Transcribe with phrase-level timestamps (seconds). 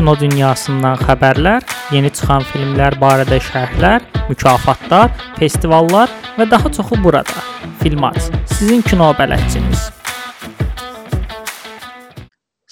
[0.00, 6.08] kino dünyasından xəbərlər, yeni çıxan filmlər barədə şərhlər, mükafatlar, festivallar
[6.38, 7.42] və daha çoxu burada.
[7.82, 8.16] Filmat,
[8.48, 9.90] sizin kino bələdçiniz.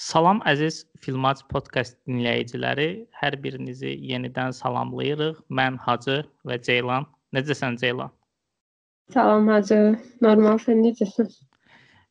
[0.09, 2.89] Salam əziz Filmat podkast dinləyiciləri,
[3.21, 5.37] hər birinizi yenidən salamlayırıq.
[5.53, 7.05] Mən Hacı və Ceylan.
[7.37, 8.09] Necəsən Ceylan?
[9.13, 9.83] Salam Hacı.
[10.25, 11.29] Normal, sən necəsən?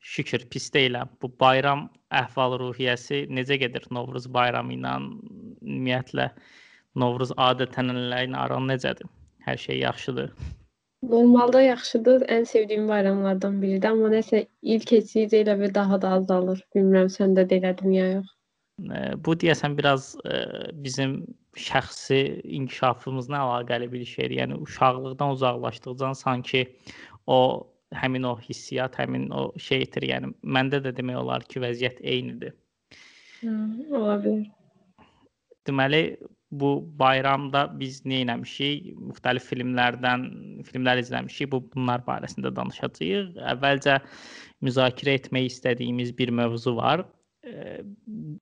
[0.00, 1.10] Şükür, pis deyiləm.
[1.22, 4.94] Bu bayram əhval-ruhiyyəsi necə gedir Novruz bayramı ilə?
[5.62, 6.30] Ümumiyyətlə
[6.98, 9.10] Novruz adətənənləri ilə aran necədir?
[9.46, 10.32] Hər şey yaxşıdır?
[11.08, 12.24] Normalda yaxşıdır.
[12.34, 16.62] Ən sevdiyim bayramlardan biridir, amma nəsə il keçdikcə elə bir daha da azalır.
[16.74, 18.32] Bilmirəm səndə də elədim ya yox.
[19.26, 20.40] Bu deyəsən biraz ə,
[20.84, 21.20] bizim
[21.58, 22.18] şəxsi
[22.58, 24.36] inkişafımızla əlaqəli bir şeydir.
[24.42, 26.64] Yəni uşaqlıqdan uzaqlaşdıqca sanki
[27.26, 27.38] o
[27.96, 30.08] həmin o hissiyat, həmin o şey itir.
[30.10, 32.56] Yəni məndə də demək olar ki, vəziyyət eynidir.
[33.40, 33.54] Hı,
[33.94, 34.48] ola bilər.
[35.68, 36.02] Deməli,
[36.50, 38.92] bu bayramda biz nə etmişik?
[39.10, 40.24] Müxtəlif filmlərdən
[40.68, 41.50] filmlər izləmişik.
[41.52, 43.36] Bu bunlar barəsində danışacağıq.
[43.52, 43.98] Əvvəlcə
[44.64, 47.04] müzakirə etmək istədiyimiz bir mövzu var.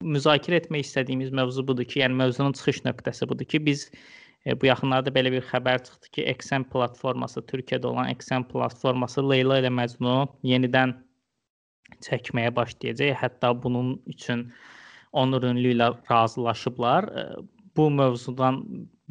[0.03, 3.89] Müzakirə etmək istədiyimiz mövzu budur ki, yəni mövzunun çıxış nöqtəsi budur ki, biz
[4.47, 9.59] E, bu yaxınlarda belə bir xəbər çıxdı ki, Exam platforması, Türkiyədə olan Exam platforması Leyla
[9.61, 10.95] ilə Məcnunu yenidən
[12.07, 13.15] çəkməyə başlayacaq.
[13.23, 14.47] Hətta bunun üçün
[15.17, 17.09] Onur ünlü ilə razılaşıblar.
[17.19, 17.25] E,
[17.77, 18.61] bu mövzudan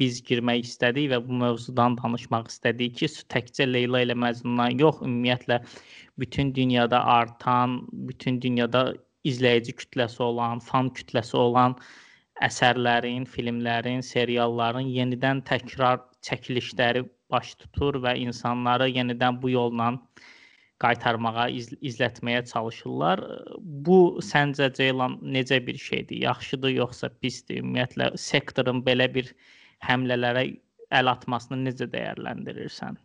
[0.01, 5.61] biz girmək istədik və bu mövzudan danışmaq istədik ki, təkcə Leyla ilə Məcnundan yox, ümumiyyətlə
[6.21, 7.79] bütün dünyada artan,
[8.09, 8.89] bütün dünyada
[9.27, 11.77] izləyici kütləsi olan, fan kütləsi olan
[12.45, 19.93] əsərlərin, filmlərin, serialların yenidən təkrar çəkilişləri baş tutur və insanları yenidən bu yolla
[20.83, 23.23] qaytarmağa, iz izlətməyə çalışırlar.
[23.87, 26.21] Bu səncə Ceylan necə bir şeydir?
[26.27, 27.63] Yaxşıdır yoxsa pisdir?
[27.63, 29.33] Ümumiyyətlə sektorun belə bir
[29.87, 30.45] həmlələrə
[30.93, 32.99] əl atmasını necə dəyərləndirirsən?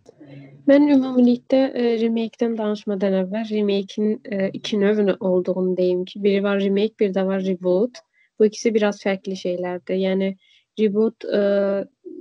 [0.68, 6.61] Mən ümumilikdə e, remake-dən danışmadan əvvəl remake-in e, iki növ olduğunu deyim ki, biri var
[6.61, 8.05] remake, bir də var reboot.
[8.42, 9.92] Bu ikisi biraz farklı şeylerdi.
[9.92, 10.36] Yani
[10.80, 11.41] reboot e,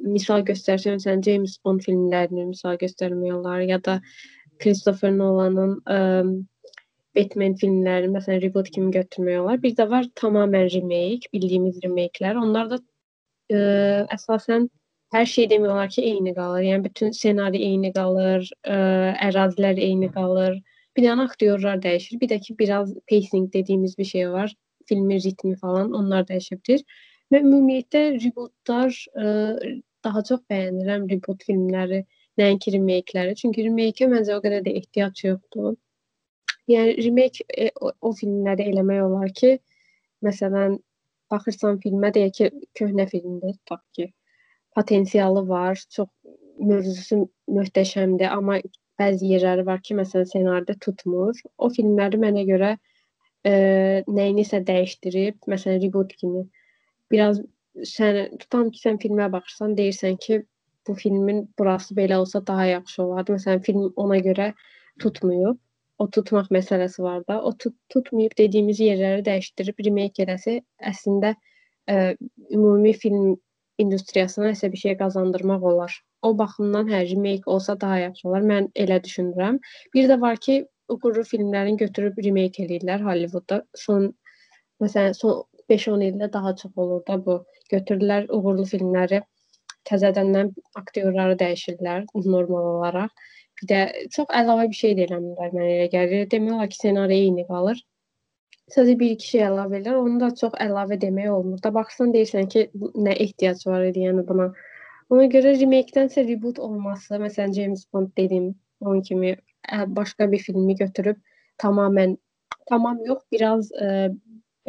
[0.01, 4.01] misal göstersem sen James Bond filmlerini misal göstermiyorlar ya da
[4.59, 5.97] Christopher Nolan'ın e,
[7.15, 9.63] Batman filmlerini mesela reboot kimi götürmüyorlar.
[9.63, 12.35] Bir de var tamamen remake, bildiğimiz remake'ler.
[12.35, 12.79] Onlar da
[13.51, 13.57] e,
[14.13, 14.69] esasen
[15.11, 16.61] her şey demiyorlar ki eyni qalır.
[16.61, 18.77] Yəni bütün senaryo eyni qalır, ə,
[19.29, 20.61] ərazilər eyni qalır.
[20.97, 22.21] Bir dənə aktyorlar dəyişir.
[22.21, 24.55] Bir də ki biraz pacing dediğimiz bir şey var
[24.91, 26.83] filmin ritmi falan onlar dəyişibdir.
[27.31, 32.03] Və ümumiyyətlə rebootlar ə, e, daha çox bəyənirəm reboot filmləri,
[32.41, 33.37] nəinki remake-ləri.
[33.39, 35.77] Çünki remake-ə məncə o qədər də ehtiyac yoxdur.
[36.71, 39.55] Yəni remake e, o, o filmləri eləmək olar ki,
[40.25, 40.77] məsələn,
[41.31, 44.11] baxırsan filmə deyək ki, köhnə filmdir, tutaq ki,
[44.75, 46.09] potensialı var, çox
[46.59, 47.23] mövzusu
[47.57, 48.59] möhtəşəmdir, amma
[49.01, 51.37] bəzi yerləri var ki, məsələn, ssenaridə tutmur.
[51.57, 52.75] O filmləri mənə görə
[53.47, 53.53] ə,
[54.07, 56.45] nəyinisə dəyişdirib, məsələn, reboot kimi
[57.11, 57.41] biraz
[57.87, 60.41] sən tutam ki, sən filmə baxırsan, deyirsən ki,
[60.87, 63.37] bu filmin burası belə olsa daha yaxşı olardı.
[63.37, 64.53] Məsələn, film ona görə
[64.99, 65.59] tutmayıb.
[66.01, 67.41] O tutmaq məsələsi var da.
[67.45, 70.57] O tut tutmayıb dediyimiz yerləri dəyişdirib remake eləsə,
[70.91, 71.35] əslində
[71.87, 72.15] ə,
[72.49, 73.35] ümumi film
[73.81, 75.93] industriyasına nəsə bir şey qazandırmaq olar.
[76.21, 78.45] O baxımdan hə remake olsa daha yaxşı olar.
[78.53, 79.59] Mən elə düşünürəm.
[79.93, 83.61] Bir də var ki, uğurlu filmlərin götürüb remake eləyirlər Hollywoodda.
[83.85, 84.09] Son
[84.83, 87.37] məsələn son 5-10 ildə daha çox olur da bu.
[87.73, 89.21] Götürürlər uğurlu filmləri
[89.89, 93.13] təzədəndən aktyorları dəyişirlər normal olaraq.
[93.61, 93.79] Bir də
[94.15, 96.27] çox əlavə bir şey də eləmirlər mənə elə gəlir.
[96.33, 97.81] Demək olar ki, ssenari eyni qalır.
[98.73, 100.01] Sadəcə bir iki şey əlavə edirlər.
[100.01, 101.61] Onu da çox əlavə demək olmur.
[101.63, 102.67] Da baxsan deyirsən ki,
[103.07, 104.49] nə ehtiyac var idi yəni buna.
[105.11, 109.35] Ona görə remake-dənsə reboot olması, məsələn James Bond dediyim onun kimi
[109.69, 111.17] başqa bir filmi götürüb
[111.61, 112.17] tamamən
[112.69, 114.11] tamam yox, biraz ə,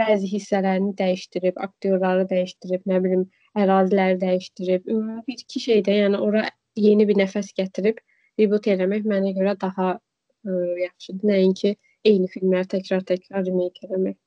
[0.00, 3.26] bəzi hissələrini dəyişdirib, aktyorları dəyişdirib, nə bilim,
[3.58, 6.46] əraziləri dəyişdirib, ümumi bir iki şeydə, yəni ora
[6.76, 8.00] yeni bir nəfəs gətirib
[8.40, 11.28] reboot eləmək mənə görə daha ə, yaxşıdır.
[11.32, 11.74] Nəinki
[12.08, 14.18] eyni filmləri təkrar-təkrar remake eləmək.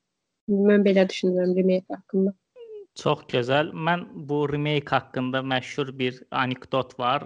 [0.70, 2.36] Mən belə düşünürəm remake haqqında.
[2.96, 3.74] Çox gözəl.
[3.76, 7.26] Mən bu remake haqqında məşhur bir anekdot var.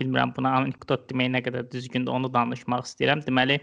[0.00, 3.22] Bilmirəm buna anekdot demək nə qədər düzgündür, onu danışmaq istəyirəm.
[3.24, 3.56] Deməli,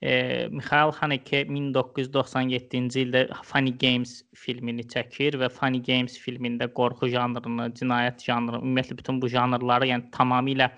[0.00, 7.68] e, Mikhail Haneke 1997-ci ildə Funny Games filmini çəkir və Funny Games filmində qorxu janrını,
[7.76, 10.72] cinayət janrını, ümumiyyətlə bütün bu janrları, yəni tamamilə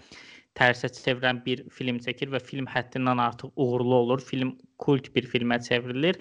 [0.58, 4.20] tərsə çevirən bir film çəkir və film həddindən artıq uğurlu olur.
[4.20, 6.19] Film kult bir filmə çevrilir.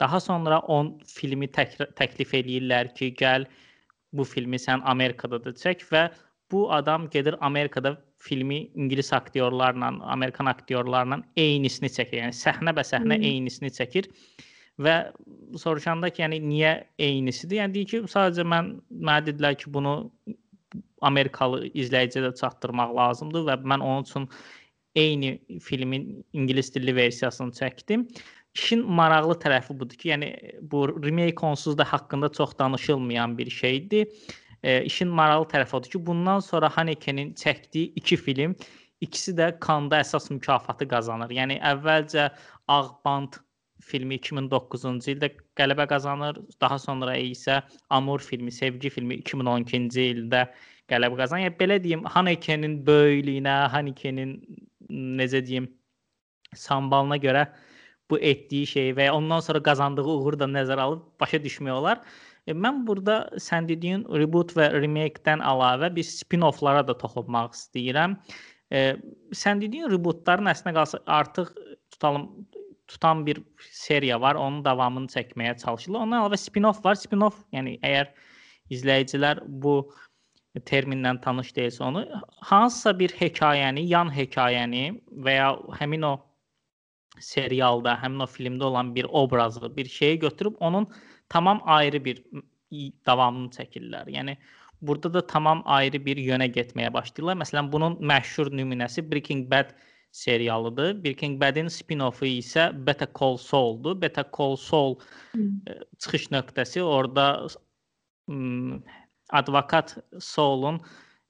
[0.00, 3.46] Daha sonra on filmi tək təklif eləyirlər ki, gəl
[4.12, 6.06] bu filmi sən Amerikada da çək və
[6.52, 12.20] bu adam gedir Amerikada filmi ingilis aktyorlarla, Amerikan aktyorlarla eynisini çəkir.
[12.22, 13.28] Yəni səhnə bə səhnə hmm.
[13.30, 14.10] eynisini çəkir
[14.82, 14.96] və
[15.58, 17.58] soruşanda ki, yəni niyə eynisidir?
[17.60, 19.96] Yəni deyir ki, sadəcə mən mənə dedilər ki, bunu
[21.02, 24.28] Amerikalı izləyiciyə də çatdırmaq lazımdır və mən onun üçün
[24.94, 25.32] eyni
[25.62, 28.06] filmin ingilis dilli versiyasını çəkdim.
[28.54, 30.28] İşin maraqlı tərəfi budur ki, yəni
[30.60, 34.08] bu remake onsuz da haqqında çox danışılmayan bir şeydir.
[34.62, 38.56] E, işin maraqlı tərəfi odur ki, bundan sonra Haneke'nin çəkdiyi iki film
[39.00, 41.32] ikisi də Kanda əsas mükafatı qazanır.
[41.34, 42.28] Yəni əvvəlcə
[42.68, 43.40] Ağband
[43.82, 46.38] filmi 2009-cu ildə qələbə qazanır.
[46.60, 50.46] Daha sonra isə Amur filmi, Sevgi filmi 2012-ci ildə
[50.90, 51.46] qələbə qazanır.
[51.46, 54.34] Yəni belə deyim, Haneke'nin böyüklüyünə, Haneke'nin
[55.20, 55.68] necə deyim,
[56.54, 57.46] sambalına görə
[58.10, 62.02] bu etdiyi şeyi və ondan sonra qazandığı uğuru da nəzərə alıb başa düşmək olar.
[62.46, 68.18] E, mən burada sən dediyin reboot və remake-dən əlavə bir spin-offlara da toxunmaq istəyirəm.
[68.72, 68.96] E,
[69.36, 71.54] sən dediyin rebootların əslində qalsa artıq
[71.94, 72.28] tutalım
[72.92, 73.40] tutan bir
[73.70, 76.04] seriya var, onun davamını çəkməyə çalışırlar.
[76.04, 76.98] Ondan əlavə spin-off var.
[77.00, 78.10] Spin-off, yəni əgər
[78.74, 79.76] izləyicilər bu
[80.60, 82.04] terminlə tanış deyilsə onu
[82.50, 84.84] hansısa bir hekayəni, yan hekayəni
[85.24, 86.14] və ya həmin o
[87.20, 90.88] serialda, həmin o filmdə olan bir obrazı, bir şeyi götürüb onun
[91.28, 92.24] tamam ayrı bir
[93.06, 94.10] davamını çəkirlər.
[94.10, 94.36] Yəni
[94.82, 97.40] burada da tamam ayrı bir yönə getməyə başlayırlar.
[97.44, 99.72] Məsələn, bunun məşhur nümunəsi Breaking Bad
[100.12, 101.04] serialıdır.
[101.04, 104.00] Breaking Bad-in spin-offu isə Better Call Saul-dur.
[104.02, 104.98] Better Call Saul
[105.32, 105.60] hmm.
[105.98, 107.46] çıxış nöqtəsi orada
[109.32, 110.80] advokat Saul'un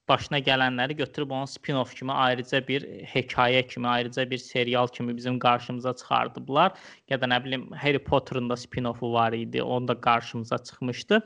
[0.09, 2.83] başına gələnləri götürüb onun spin-off kimi ayrıca bir
[3.13, 6.73] hekayə kimi, ayrıca bir serial kimi bizim qarşımıza çıxardıblar.
[7.09, 11.21] Ya da nə bilim Harry Potter'ın da spin-offu var idi, onun da qarşımıza çıxmışdı.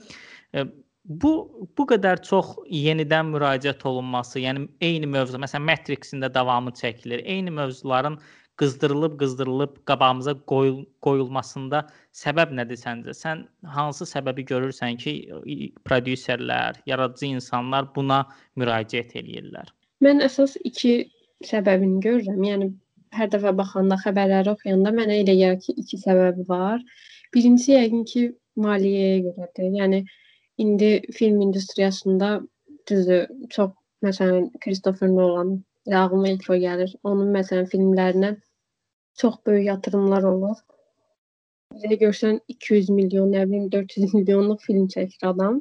[1.06, 1.32] Bu
[1.78, 7.24] bu qədər çox yenidən müraciət olunması, yəni eyni mövzu, məsələn Matrix-in də davamı çəkilir.
[7.24, 8.20] Eyni mövzuların
[8.58, 11.84] qızdırılıb qızdırılıb qabağımıza qoyul qoyulmasında
[12.22, 13.14] səbəb nədir səncə?
[13.14, 13.44] Sən
[13.76, 15.14] hansı səbəbi görürsən ki,
[15.86, 18.24] prodüserlər, yaradıcı insanlar buna
[18.58, 19.70] müraciət eləyirlər?
[20.06, 20.94] Mən əsas iki
[21.46, 22.42] səbəbini görürəm.
[22.50, 22.72] Yəni
[23.18, 26.82] hər dəfə baxanda, xəbərləri oxuyanda mənə elə gəlir ki, iki səbəbi var.
[27.34, 28.28] Birincisi yəqin ki,
[28.66, 29.72] maliyyəyə görədir.
[29.82, 30.04] Yəni
[30.64, 32.32] indi film industriyasında
[32.90, 33.72] düzdür, çox
[34.06, 35.60] məsələn Christopher Nolan
[35.94, 36.94] ağlıma ilk o gəlir.
[37.04, 38.36] Onun məsələn filmlərinə
[39.22, 40.58] çox böyük yatırımlar olur.
[41.76, 45.60] Bizə görsən 200 milyon, nə bilim 400 milyonluq film çəkir adam.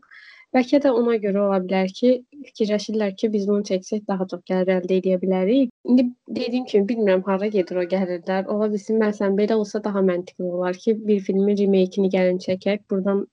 [0.54, 2.10] Bəlkə də ona görə ola bilər ki,
[2.48, 5.72] fikirləşirlər ki, biz bunu çəksək daha çox gəlir əldə edə bilərik.
[5.84, 6.06] İndi
[6.38, 8.46] dediyim kimi bilmirəm hara gedir o gəlirlər.
[8.54, 12.86] Ola bilsin məsələn belə olsa daha məntiqli olar ki, bir filmin remake-ini gəlin çəkək.
[12.90, 13.26] Burdan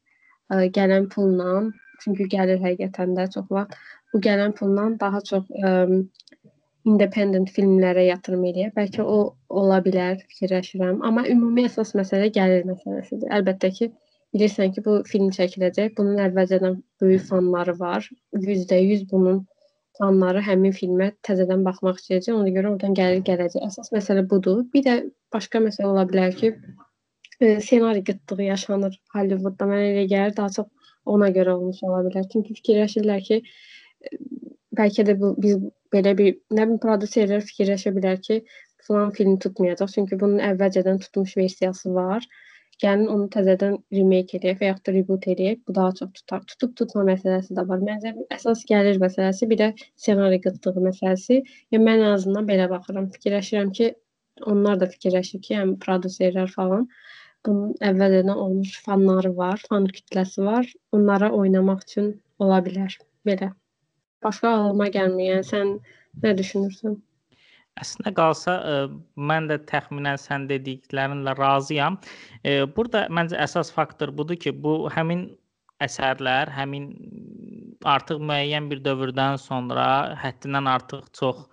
[0.52, 1.62] ə, gələn pulla,
[2.04, 3.78] çünki gəlir həqiqətən də çox vaxt
[4.14, 5.72] bu gələn pulla daha çox ə,
[6.90, 8.72] independent filmlərə yatırım eləyə.
[8.76, 9.18] Bəlkə o
[9.62, 11.00] ola bilər, fikirləşirəm.
[11.08, 13.30] Amma ümumi əsas məsələ gəlir məsələsidir.
[13.38, 13.90] Əlbəttə ki,
[14.36, 15.94] bilirsən ki, bu film çəkiləcək.
[15.98, 18.08] Bunun əvvəlcədən böyük fanları var.
[18.36, 19.44] %100 bunun
[20.00, 22.34] fanları həmin filmə təzədən baxmaq istəyəcək.
[22.36, 23.64] Ona görə oradan gəlir gələcək.
[23.70, 24.66] Əsas məsələ budur.
[24.74, 24.98] Bir də
[25.34, 26.52] başqa məsələ ola bilər ki,
[27.40, 29.70] e, ssenari qıtlığı yaşanır Hollywoodda.
[29.72, 30.68] Mənə elə gəlir daha çox
[31.06, 32.28] ona görə olmuş ola bilər.
[32.34, 33.40] Çünki fikirləşirlər ki,
[34.04, 34.18] e,
[34.82, 35.62] bəlkə də bu biz
[35.94, 38.40] belə bir nə bilim prodüserlər fikirləşə bilər ki,
[38.88, 42.26] filan film tutmayacaq, çünki bunun əvvəlcədən tutmuş versiyası var.
[42.82, 45.60] Gəlin onu təzədən remake edək və yaxud da reboot edək.
[45.68, 46.42] Bu daha çox tutar.
[46.50, 47.84] Tutub tutma məsələsi də var.
[47.90, 51.40] Məncə əsas gəlir məsələsi, bir də ssenari qıtlığı məsələsi.
[51.76, 53.10] Yəni mən ən azından belə baxıram.
[53.16, 53.94] Fikirləşirəm ki,
[54.56, 56.88] onlar da fikirləşir ki, həm prodüserlər falan
[57.46, 60.70] bunun əvvəldən olmuş fanları var, fan kütləsi var.
[60.96, 62.98] Onlara oynamaq üçün ola bilər.
[63.28, 63.54] Belə
[64.24, 65.30] başqa ağlıma gəlmir.
[65.32, 65.74] Yəni sən
[66.24, 66.98] nə düşünürsən?
[67.82, 71.98] Əslində qalsa ə, e, mən də təxminən sən dediklərinlə razıyam.
[72.46, 75.26] E, burada məncə əsas faktor budur ki, bu həmin
[75.84, 76.92] əsərlər, həmin
[77.90, 79.86] artıq müəyyən bir dövrdən sonra
[80.22, 81.44] həddindən artıq çox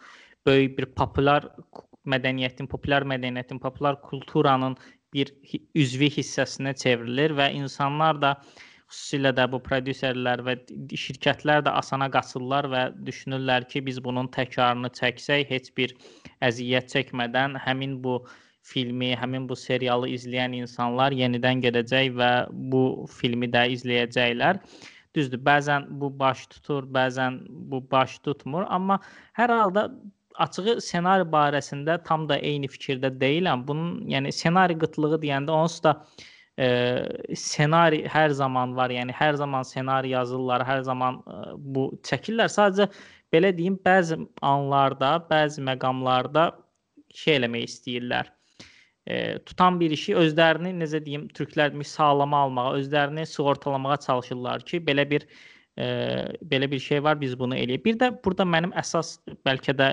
[0.46, 1.48] böyük bir populyar
[2.08, 4.76] mədəniyyətin, populyar mədəniyyətin, populyar kulturanın
[5.14, 5.32] bir
[5.74, 8.34] üzvü hissəsinə çevrilir və insanlar da
[8.90, 10.56] xüsusilə də bu prodüserlər və
[10.99, 15.94] şirkətlər də asana qaçırlar və düşünürlər ki, biz bunun təkrarını çəksək, heç bir
[16.47, 18.20] əziyyət çəkmədən həmin bu
[18.66, 22.30] filmi, həmin bu serialı izləyən insanlar yenidən gedəcək və
[22.73, 24.61] bu filmi də izləyəcəklər.
[25.14, 29.00] Düzdür, bəzən bu baş tutur, bəzən bu baş tutmur, amma
[29.38, 29.88] hər halda
[30.38, 33.64] açığı ssenari barəsində tam da eyni fikirdə deyiləm.
[33.66, 35.97] Bunun, yəni ssenari qıtlığı deyəndə onsuz da
[36.60, 36.68] e,
[37.34, 38.92] ssenari hər zaman var.
[38.92, 41.38] Yəni hər zaman ssenari yazırlar, hər zaman e,
[41.74, 42.52] bu çəkirlər.
[42.52, 42.90] Sadəcə
[43.32, 46.50] belə deyim, bəzi anlarda, bəzi məqamlarda
[47.16, 48.32] şey eləmək istəyirlər.
[49.08, 55.08] E, tutan bir işi özlərini necə deyim, türklər sağlama almağa, özlərini sığortalamağa çalışırlar ki, belə
[55.10, 55.26] bir
[55.80, 55.86] e,
[56.52, 57.84] belə bir şey var, biz bunu eləyək.
[57.84, 59.16] Bir də burada mənim əsas
[59.48, 59.90] bəlkə də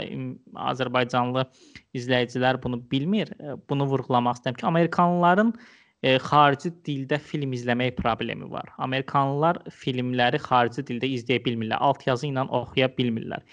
[0.67, 1.47] Azərbaycanlı
[1.95, 3.31] izləyicilər bunu bilmir.
[3.69, 5.53] Bunu vurğulamaq istəyirəm ki, Amerikanlıların
[6.03, 8.69] e, xarici dildə film izləmək problemi var.
[8.83, 13.43] Amerikanlılar filmləri xarici dildə izləyə bilmirlər, altyazı ilə oxuya bilmirlər.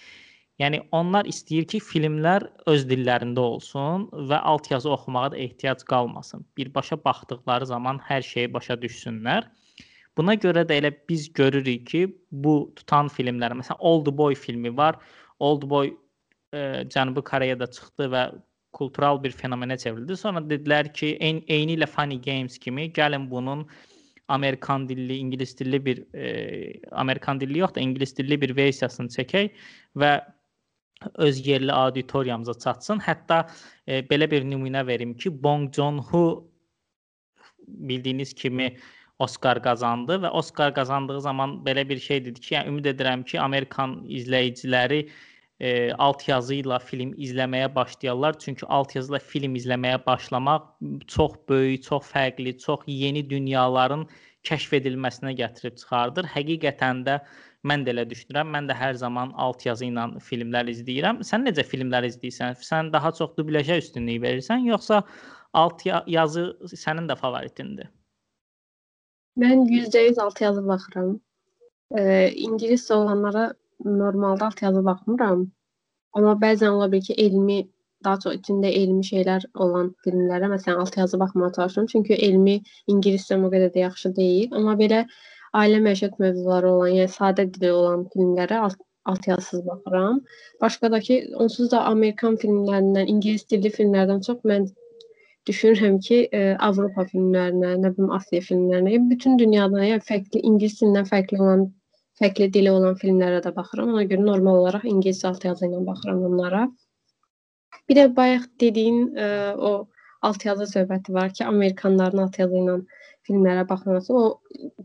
[0.62, 6.44] Yəni onlar istəyir ki, filmlər öz dillərində olsun və altyazı oxumağa da ehtiyac qalmasın.
[6.56, 9.48] Birbaşa baxdıqları zaman hər şeyi başa düşsünlər.
[10.14, 15.00] Buna görə də elə biz görürük ki, bu tutan filmlər, məsələn Old Boy filmi var.
[15.42, 15.90] Old Boy
[16.54, 18.22] e, Cənubi Koreyada çıxdı və
[18.74, 20.16] kultural bir fenomenə çevrildi.
[20.18, 23.66] Sonra dedilər ki, eyni, eyni ilə Funny Games kimi gəlin bunun
[24.28, 26.26] Amerikan dilli, ingilis dilli bir e,
[26.90, 29.52] Amerikan dilli yox da ingilis dilli bir versiyasını çəkək
[30.00, 30.12] və
[31.26, 33.02] öz yerli auditoriyamıza çatsın.
[33.04, 33.44] Hətta
[33.86, 36.24] e, belə bir nümunə verim ki, Bong Joon-ho
[37.68, 38.76] bildiyiniz kimi
[39.18, 43.40] Oscar qazandı və Oscar qazandığı zaman belə bir şey dedi ki, yəni ümid edirəm ki,
[43.40, 45.12] Amerikan izləyiciləri e,
[45.98, 48.38] alt yazı ilə film izləməyə başlayarlar.
[48.42, 50.66] Çünki alt yazı ilə film izləməyə başlamaq
[51.06, 54.06] çox böyük, çox fərqli, çox yeni dünyaların
[54.44, 56.28] kəşf edilməsinə gətirib çıxardır.
[56.34, 57.20] Həqiqətən də
[57.64, 58.50] mən də elə düşünürəm.
[58.52, 61.22] Mən də hər zaman alt yazı ilə filmlər izləyirəm.
[61.24, 62.58] Sən necə filmlər izləyirsən?
[62.60, 65.02] Sən daha çox dublyajə üstünlük verirsən, yoxsa
[65.54, 67.88] alt yazı sənin də favoritindir?
[69.40, 71.14] Mən %100 altyazı baxıram.
[71.94, 73.52] Eee, ingiliscə olanlara
[73.84, 75.46] normalda altyazı baxmıram.
[76.18, 77.58] Amma bəzən ola bilər ki, elmi,
[78.04, 81.86] daha çox içində elmi şeylər olan filmlərə məsələn altyazı baxmağa çalışıram.
[81.92, 82.56] Çünki elmi
[82.94, 84.52] ingiliscəm o qədər də yaxşı deyil.
[84.58, 85.04] Amma belə
[85.60, 90.20] ailə məişət mövzuları olan, yəni sadə dilli olan filmlərə alt altyazısız baxıram.
[90.60, 94.68] Başqa da ki, onsuz da Amerikan filmlərindən, ingilis dilli filmlərdən çox mən
[95.48, 100.78] düşünürəm ki, ə, e, Avropa filmlərinə, nə bilim Asiya filmlərinə, bütün dünyadan yəni fərqli ingilis
[100.80, 101.66] dilindən fərqli olan,
[102.20, 103.92] fərqli dili olan filmlərə də baxıram.
[103.94, 106.64] Ona görə normal olaraq ingilis altyazı ilə baxıram onlara.
[107.88, 109.72] Bir də bayaq dediyin ə, e, o
[110.28, 112.78] altyazı söhbəti var ki, Amerikanların altyazı ilə
[113.28, 114.14] filmlərə baxması.
[114.14, 114.24] O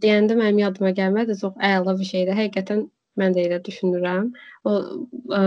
[0.06, 1.38] deyəndə mənim yadıma gəlmədi.
[1.44, 2.36] Çox əla bir şeydir.
[2.42, 2.86] Həqiqətən
[3.20, 4.32] mən də elə düşünürəm.
[4.66, 4.76] O
[5.40, 5.44] ə, e,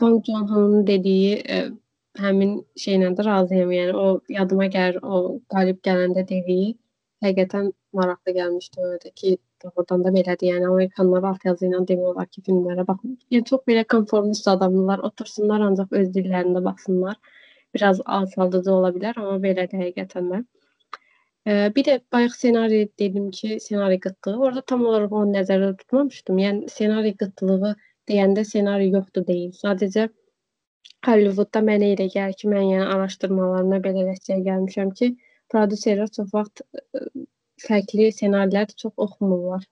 [0.00, 1.60] Bong Joon-ho'nun dediyi ə,
[2.20, 3.72] həmin şeylə də razıyam.
[3.72, 6.74] Yəni o yadıma gəlir, o qalib gələndə dediyi
[7.24, 10.50] həqiqətən maraqlı gəlmişdi ona da ki, doğrudan da belədir.
[10.52, 13.16] Yəni Amerikanlar alt yazı ilə demək olar ki, filmlərə baxmır.
[13.34, 17.16] Yəni çox belə konformist adamlar otursunlar ancaq öz dillərində baxsınlar.
[17.76, 20.42] Biraz alçaldıcı ola bilər, amma belədir həqiqətən də.
[21.76, 24.36] Bir də bayaq ssenari dedim ki, ssenari qıtlığı.
[24.46, 26.40] Orada tam olaraq onu nəzərdə tutmamışdım.
[26.44, 27.74] Yəni ssenari qıtlığı
[28.10, 29.52] deyəndə ssenari yoxdur deyil.
[29.62, 30.08] Sadəcə
[31.06, 35.10] Hollywoodda mənə elə gəlir ki, mən yəni araşdırmalarımda belə nəticəyə gəlmişəm ki,
[35.54, 37.02] prodüserlər çox vaxt ə,
[37.64, 39.64] fərqli ssenarilər çox oxumurlar.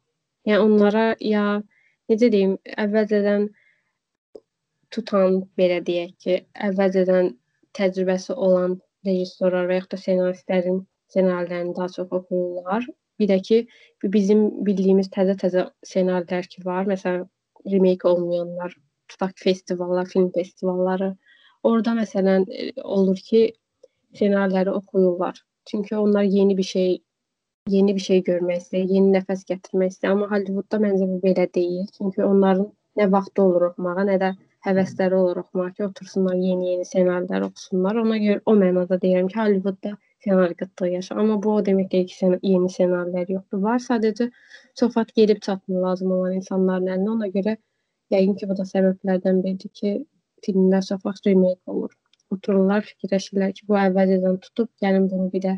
[0.49, 1.45] Yəni onlara ya
[2.13, 3.47] necə deyim, əvvəlcədən
[4.95, 7.31] tutan belə deyək ki, əvvəlcədən
[7.79, 8.77] təcrübəsi olan
[9.07, 12.87] rejissorlar və yaxud da ssenaristlərin ssenarilərini daha çox oxuyurlar.
[13.19, 13.61] Bir də ki,
[14.17, 17.29] bizim bildiyimiz təzə-təzə ssenarilər ki var, məsələn,
[17.73, 18.75] remake olmayanlar
[19.09, 21.15] tutaq festivallar, film festivalları.
[21.63, 23.43] Orada məsələn e, olur ki,
[24.15, 25.41] ssenariləri oxuyurlar.
[25.71, 26.99] Çünki onlar yeni bir şey
[27.73, 30.15] yeni bir şey görmək istəyir, yeni nəfəs gətirmək istəyir.
[30.15, 31.87] Amma Hollywoodda məncə bu belə deyil.
[31.97, 32.67] Çünki onların
[33.01, 34.31] nə vaxtı olur oxumağa, nə də
[34.67, 38.01] həvəsləri olur oxumağa ki, otursunlar yeni-yeni ssenarilər oxusunlar.
[38.03, 41.23] Ona görə o mənada deyirəm ki, Hollywoodda ssenari qıtlığı yaşayır.
[41.25, 43.65] Amma bu o demək deyil ki, sən yeni ssenarilər yoxdur.
[43.69, 44.31] Var, sadəcə
[44.81, 47.11] çox vaxt gedib çatmır lazım olan insanların əlinə.
[47.17, 47.57] Ona görə
[48.13, 49.99] Yəqin ki, bu da səbəblərdən biridir ki,
[50.45, 51.93] filmlər çox vaxt remake olur.
[52.35, 55.55] Otururlar, fikirləşirlər ki, bu əvvəlcədən tutub, gəlin bunu bir də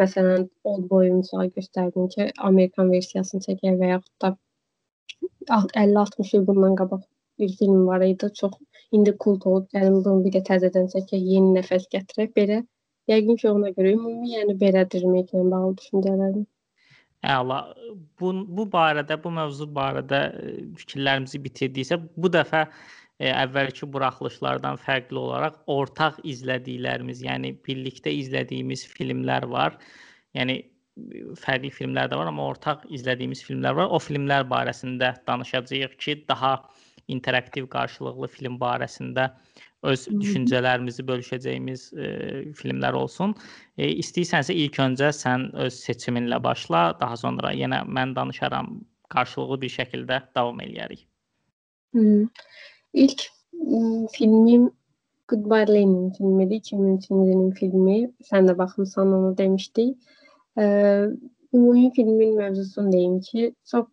[0.00, 4.32] məsələn Old Boy misal göstərdim ki, Amerikan versiyasını çəkək və yaxud da
[5.50, 7.04] 50-60 il bundan qabaq
[7.38, 8.30] bir film var idi.
[8.40, 8.58] Çox
[8.92, 12.34] indi kult olub, gəlin bunu bir də təzədən çəkək, yeni nəfəs gətirək.
[12.36, 12.60] Belə
[13.12, 15.24] yəqin ki, ona görə ümumi, yəni belədir ilə
[15.54, 16.44] bağlı düşüncələrim.
[17.26, 17.60] Əla.
[18.20, 22.66] Bu bu barədə, bu mövzu barədə e, fikirlərimizi bitirdiksə, bu dəfə
[23.18, 29.78] e, əvvəlki buraxılışlardan fərqli olaraq ortaq izlədiklərimiz, yəni birlikdə izlədiyimiz filmlər var.
[30.36, 30.60] Yəni
[31.40, 33.92] fərqli filmlər də var, amma ortaq izlədiyimiz filmlər var.
[33.92, 36.56] O filmlər barəsində danışacağıq ki, daha
[37.12, 39.30] interaktiv qarşılıqlı film barəsində
[39.86, 42.08] öz düşüncələrimizi bölüşəcəyimiz e,
[42.58, 43.34] filmlər olsun.
[43.78, 48.72] E, istəyirsənsə ilk öncə sən öz seçiminlə başla, daha sonra yenə mən danışaram,
[49.12, 51.04] qarşılıqlı bir şəkildə davam eləyərik.
[51.94, 52.26] Hmm.
[52.92, 53.22] İlk
[54.12, 54.70] filmim
[55.28, 56.60] Goodbye Lenin filmidir.
[56.60, 57.98] 2003-cü ilin filmi.
[58.22, 59.98] Sən də baxmısan onu demişdik.
[60.58, 61.06] Ee,
[61.54, 63.86] ümumi filmin mövzusunu deyim ki, çox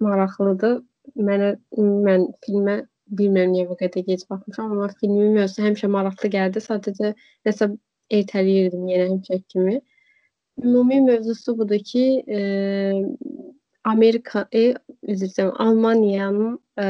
[0.00, 0.82] maraqlıdır.
[1.16, 2.76] Mənə mən filmə
[3.18, 6.62] bilmirəm niyə bu qədər gec baxmışam, amma filmin mövzusu həmişə maraqlı gəldi.
[6.66, 7.14] Sadəcə
[7.46, 7.70] nəsə
[8.18, 9.80] ertələyirdim yenə həmişə kimi.
[10.64, 12.40] Ümumi mövzusu budur ki, e,
[13.84, 16.86] Amerika, e, üzr istəyirəm, Almaniyanın e,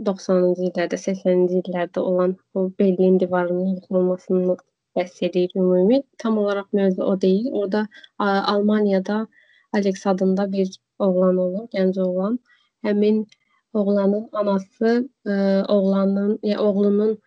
[0.00, 4.56] 1990-cı illərdə, 80-ci illərdə olan o Berlin divarının yıxılmasını
[4.96, 6.02] bəhs edir ümumi.
[6.18, 7.52] Tam olaraq mövzu o deyil.
[7.52, 7.86] Orada
[8.18, 9.26] Almaniyada
[9.72, 12.38] Alex adında bir oğlan olur, gənc oğlan.
[12.84, 13.26] Həmin
[13.72, 14.92] oğlanın anası
[15.26, 17.18] ə, e, oğlanın, yəni oğlunun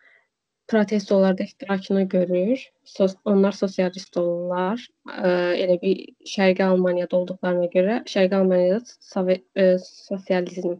[0.68, 2.66] protestolarda iştirakını görür.
[2.84, 4.88] Sos onlar sosialist olurlar.
[5.08, 5.34] Ə, e,
[5.66, 6.02] elə bir
[6.36, 8.82] Şərqi Almaniyada olduqlarına görə, Şərqi Almaniyada
[9.14, 10.76] Sovet ə, e, sosializm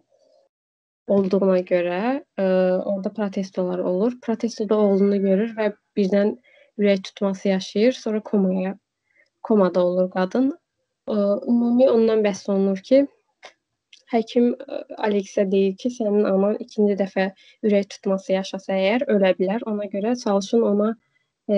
[1.08, 2.02] olduğuna görə
[2.40, 2.46] ə,
[2.80, 4.18] orada protestolar olur.
[4.22, 6.38] Protestoda oğlunu görür və birdən
[6.80, 8.78] ürək tutması yaşayır, sonra komaya
[9.42, 10.54] komada olur qadın.
[11.08, 11.16] Ə,
[11.48, 13.06] ümumi ondan bəhs olunur ki,
[14.14, 14.54] həkim
[15.08, 17.32] Aleksə deyir ki, sənin anan ikinci dəfə
[17.66, 19.66] ürək tutması yaşasa əgər ölə bilər.
[19.70, 20.94] Ona görə çalışın ona
[21.50, 21.58] e,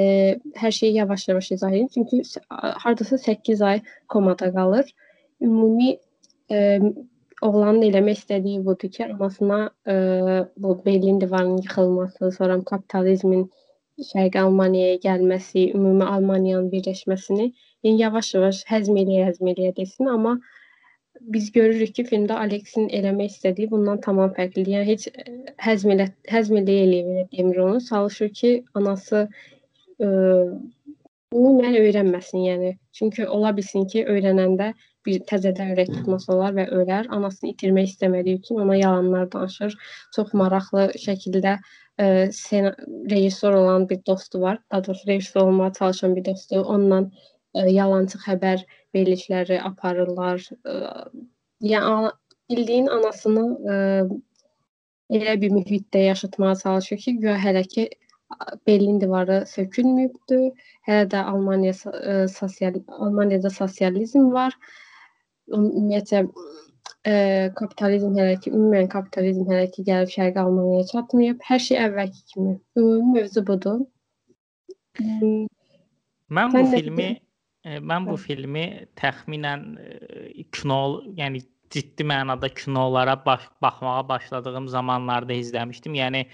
[0.61, 1.89] hər şeyi yavaş-yavaş izah edin.
[1.93, 4.93] Çünki hardasa 8 ay komada qalır.
[5.41, 5.97] Ümumi
[6.51, 6.79] e,
[7.47, 9.95] oğlanın eləmək istədiyi budur ki, anasına e,
[10.57, 13.45] bu Berlin divarının yıxılması, sonra kapitalizmin
[14.11, 17.51] Şərqi Almaniyaya gəlməsi, ümumi Almaniyanın birləşməsini
[17.85, 20.35] yəni yavaş-yavaş həzm eləyə həzm eləyə desin, amma
[21.35, 24.73] biz görürük ki, filmdə Aleksin eləmək istədiyi bundan tamam fərqlidir.
[24.75, 25.05] Yəni heç
[25.63, 27.81] həzm elə həzm eləyə eləyə demir onu.
[27.89, 30.09] Çalışır ki, anası ə,
[31.33, 32.75] bunu mən öyrənməsin, yəni.
[32.91, 34.73] Çünki ola bilsin ki, öyrənəndə
[35.05, 37.09] bir təzədən ürək tutması olar və ölər.
[37.17, 39.75] Anasını itirmək istəmədiyi üçün ona yalanlar danışır.
[40.15, 41.57] Çox maraqlı şəkildə
[41.99, 42.71] e, sen,
[43.11, 44.59] rejissor olan bir dostu var.
[44.71, 46.61] Daha doğrusu rejissor olmağa çalışan bir dostu.
[46.61, 47.09] Onunla
[47.55, 50.49] e, yalancı xəbər verilişləri aparırlar.
[50.65, 50.73] E,
[51.73, 52.11] yəni
[52.49, 53.75] bildiyin anasını e,
[55.19, 57.89] elə bir mühitdə yaşatmağa çalışır ki, güya hələ ki
[58.67, 60.39] Berlin divarı sökülməyibdi.
[60.87, 64.57] Hələ də Almaniya e, sosial Almaniyada sosializm var.
[65.53, 66.21] Ümumiyyətlə
[67.05, 67.13] e,
[67.57, 71.43] kapitalizm hələ ki, ümumən kapitalizm hələ ki gəlib Şərqi Almaniyaya çatmayıb.
[71.49, 72.55] Hər şey əvvəlki kimi.
[72.79, 73.83] Ümumi mövzu budur.
[76.35, 77.09] Mən bu filmi
[77.65, 78.65] e, mən bu filmi
[78.99, 80.79] təxminən e, kino,
[81.17, 85.97] yəni ciddi mənada kinolara baş, baxmağa başladığım zamanlarda izləmişdim.
[85.97, 86.25] Yəni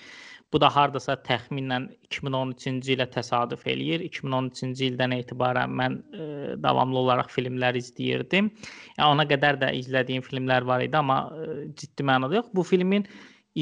[0.54, 4.04] Bu da hardasa təxminən 2013-cü ilə təsadüf eləyir.
[4.10, 8.50] 2013-cü ildən etibarən mən ə, e, davamlı olaraq filmlər izləyirdim.
[8.98, 12.50] Yəni ona qədər də izlədiyim filmlər var idi, amma ə, e, ciddi mənada yox.
[12.58, 13.08] Bu filmin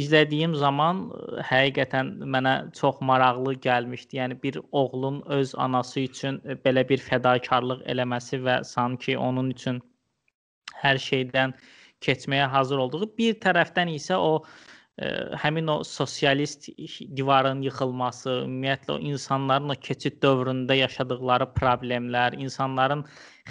[0.02, 4.18] izlədiyim zaman ə, e, həqiqətən mənə çox maraqlı gəlmişdi.
[4.24, 9.78] Yəni bir oğlun öz anası üçün belə bir fədakarlıq eləməsi və sanki onun üçün
[10.82, 11.54] hər şeydən
[12.02, 14.46] keçməyə hazır olduğu, bir tərəfdən isə o
[15.40, 16.68] həmin o sosialist
[17.16, 23.06] divarın yıxılması, ümumiyyətlə o insanların o keçid dövründə yaşadıkları problemlər, insanların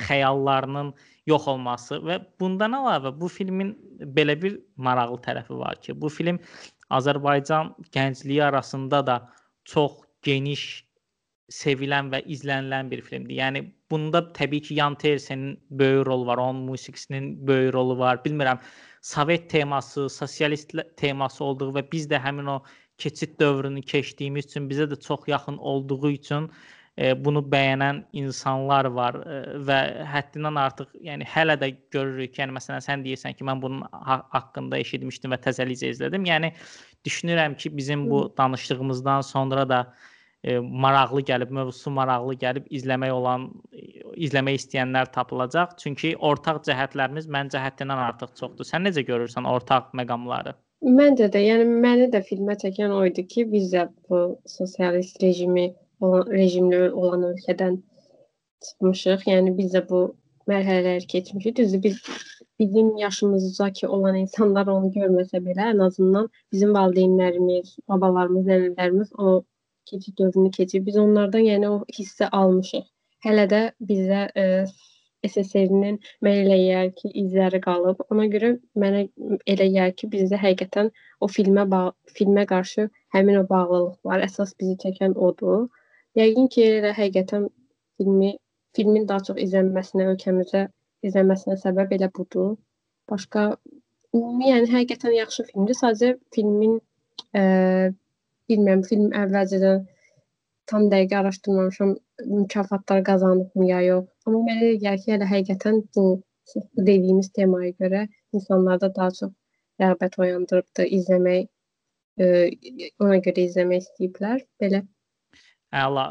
[0.08, 0.92] xəyallarının
[1.28, 3.72] yox olması və bundan əlavə bu filmin
[4.16, 6.40] belə bir maraqlı tərəfi var ki, bu film
[6.90, 9.16] Azərbaycan gəncliyi arasında da
[9.64, 10.84] çox geniş
[11.52, 13.36] sevilən və izlənilən bir filmdir.
[13.40, 18.20] Yəni bunda təbii ki, Yan Tersenin böyük rolu var, onun musiqisinin böyük rolu var.
[18.24, 18.58] Bilmirəm,
[19.02, 22.62] Sovet teması, sosialist teması olduğu və biz də həmin o
[22.98, 26.50] keçid dövrünü keçdiyimiz üçün bizə də çox yaxın olduğu üçün
[26.98, 29.78] e, bunu bəyənən insanlar var e, və
[30.12, 34.78] həddindən artıq, yəni hələ də görürük yəni məsələn sən deyirsən ki, mən bunun ha haqqında
[34.82, 36.26] eşitmişdim və təzəlicə izlədim.
[36.26, 36.52] Yəni
[37.06, 39.82] düşünürəm ki, bizim bu danışdığımızdan sonra da
[40.44, 43.48] e, maraqlı gəlib, mövzusu maraqlı gəlib izləmək olan
[44.28, 45.74] izləmək istəyənlər tapılacaq.
[45.82, 48.68] Çünki ortaq cəhətlərimiz məncə həddindən artıq çoxdur.
[48.68, 50.54] Sən necə görürsən ortaq məqamları?
[50.98, 55.72] Məncə də, yəni məni də filmə çəkən o idi ki, biz də bu sosialist rejimi
[56.00, 57.80] olan rejimli olan ölkədən
[58.66, 59.26] çıxmışıq.
[59.32, 60.02] Yəni biz də bu
[60.48, 61.56] mərhələləri keçmişik.
[61.56, 61.98] Düzdür, biz
[62.58, 69.42] bizim yaşımızdakı olan insanlar onu görməsə belə, ən azından bizim valideynlərimiz, babalarımız, nənələrimiz o
[69.90, 70.86] keçid dövrünü keçib.
[70.86, 72.86] Biz onlardan yəni o hissi almışıq.
[73.26, 74.44] Hələ də bizə e,
[75.26, 78.02] SSR-nin mənə elə gəlir ki, izləri qalıb.
[78.14, 79.04] Ona görə mənə
[79.54, 81.64] elə gəlir ki, bizdə həqiqətən o filmə
[82.18, 84.26] filmə qarşı həmin o bağlılıq var.
[84.28, 85.66] Əsas bizi çəkən odur.
[86.20, 87.48] Yəqin ki, elə həqiqətən
[87.98, 88.36] filmi
[88.76, 90.66] filmin daha çox izlənməsinə ölkəmizdə
[91.08, 92.54] izlənməsinə səbəb elə budur.
[93.10, 93.44] Başqa
[94.14, 95.78] ümumi yəni həqiqətən yaxşı filmdir.
[95.82, 96.78] Sadəcə filmin
[97.34, 97.42] ə,
[98.50, 99.84] bilmirəm, film əvvəlcədən
[100.70, 101.94] tam dəqiq araşdırmamışam
[102.38, 104.08] mükafatlar qazanıbmı ya yox.
[104.26, 106.06] Amma mənə gəlir ki, elə həqiqətən bu
[106.88, 108.06] dediyimiz temaya görə
[108.36, 109.32] insanlarda daha çox
[109.82, 111.48] rəğbət oyandırıbdı izləmək,
[112.20, 112.28] ə,
[113.04, 114.44] ona görə izləmək istəyiblər.
[114.60, 114.82] Belə
[115.68, 116.02] Əla.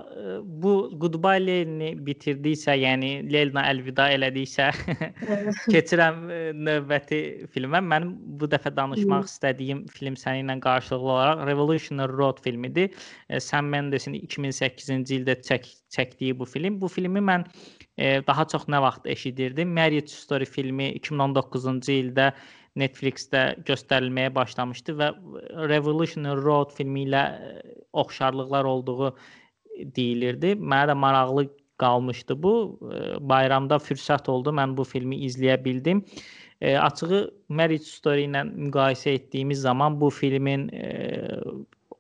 [0.62, 4.67] Bu Goodbye Lenin-i bitirdiksə, yəni Lelna əlvida elədiksə,
[5.74, 6.20] keçirəm
[6.62, 7.22] növbəti
[7.56, 7.82] filmə.
[7.82, 12.93] Mənim bu dəfə danışmaq istədiyim film səninlə qarşılıqlı olaraq Revolutionary Road filmidir.
[13.41, 16.78] Sam Mendes-in 2008-ci ildə çək çəkdiyi bu film.
[16.78, 17.48] Bu filmi mən
[17.98, 19.74] e, daha çox nə vaxt eşidirdim?
[19.74, 22.30] Marriage Story filmi 2019-cu ildə
[22.78, 25.10] Netflix-də göstərilməyə başlamışdı və
[25.74, 27.26] Revolutionary Road filmi ilə
[27.98, 29.15] oxşarlıqlar olduğu
[29.96, 30.56] deyilirdi.
[30.56, 31.48] Mənə də maraqlı
[31.82, 32.54] qalmışdı bu.
[33.30, 36.04] Bayramda fürsət oldu, mən bu filmi izləyə bildim.
[36.62, 40.88] E, açığı Marriage Story ilə müqayisə etdiyimiz zaman bu filmin e,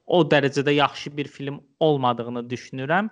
[0.07, 3.11] o dərəcədə yaxşı bir film olmadığını düşünürəm.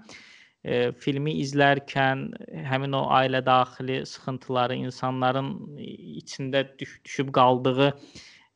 [0.66, 2.32] E, filmi izlərkən
[2.66, 7.92] həmin o ailə daxili sıxıntıları, insanların içində düş düşüb qaldığı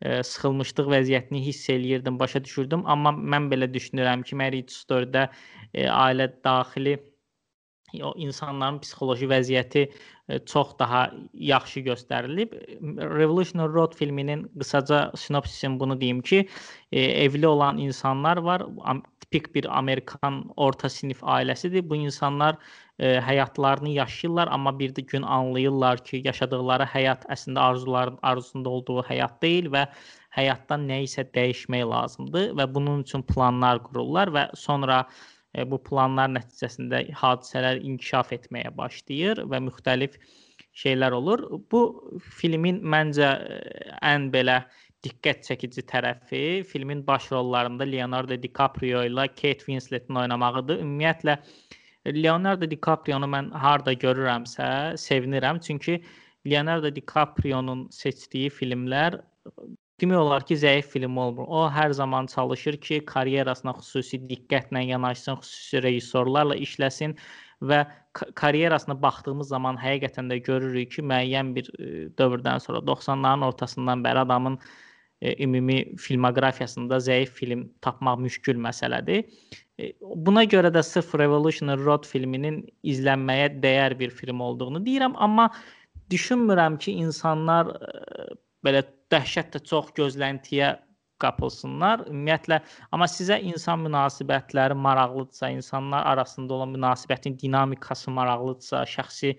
[0.01, 5.27] ə, sıxılmışlıq vəziyyətini hiss eləyirdim, başa düşürdüm, amma mən belə düşünürəm ki, Marriage Story-də
[5.73, 6.97] e, ailə daxili
[8.05, 9.85] o insanların psixoloji vəziyyəti
[10.29, 12.53] e, çox daha yaxşı göstərilib.
[13.01, 16.47] Revolutionary Road filminin qısaca sinopsisini bunu deyim ki,
[16.91, 18.65] e, evli olan insanlar var.
[19.29, 21.83] Tipik bir Amerikan orta sinif ailəsidir.
[21.89, 22.55] Bu insanlar
[22.99, 29.03] e, həyatlarını yaşayırlar, amma bir də gün anlayırlar ki, yaşadıkları həyat əslində arzuların arzusunda olduğu
[29.11, 29.85] həyat deyil və
[30.33, 35.05] həyatdan nə isə dəyişmək lazımdır və bunun üçün planlar qururlar və sonra
[35.53, 40.17] e, bu planlar nəticəsində hadisələr inkişaf etməyə başlayır və müxtəlif
[40.73, 41.45] şeylər olur.
[41.71, 41.85] Bu
[42.41, 43.63] filmin məncə e,
[44.01, 44.63] ən belə
[45.05, 50.81] diqqət çəkici tərəfi filmin baş rollarında Leonardo DiCaprio ilə Kate Winslet-in oynamağıdır.
[50.83, 51.37] Ümumiyyətlə
[52.15, 55.61] Leonardo DiCaprio-nu mən harda görürəmsə, sevinirəm.
[55.63, 56.01] Çünki
[56.47, 59.21] Leonardo DiCaprio-nun seçdiyi filmlər
[59.99, 61.47] demək olar ki, zəif film olmur.
[61.47, 67.15] O hər zaman çalışır ki, karyerasına xüsusi diqqətlə yanaşsın, xüsusi rejissorlarla işləsin
[67.71, 67.81] və
[68.39, 71.71] karyerasına baxdığımız zaman həqiqətən də görürük ki, müəyyən bir
[72.19, 74.59] dövrdən sonra 90-ların ortasından bəri adamın
[75.21, 79.25] ümumi filmoqrafiyasında zəif film tapmaq müşkül məsələdir.
[79.79, 85.49] E, buna görə də sırf Revolutionary Road filminin izlənməyə dəyər bir film olduğunu deyirəm, amma
[86.11, 88.29] düşünmürəm ki, insanlar e,
[88.65, 90.75] belə dəhşətlə çox gözləntiyə
[91.19, 92.05] qapılsınlar.
[92.07, 92.61] Ümumiyyətlə,
[92.95, 99.35] amma sizə insan münasibətləri maraqlıdırsa, insanlar arasında olan münasibətin dinamikası maraqlıdırsa, şəxsi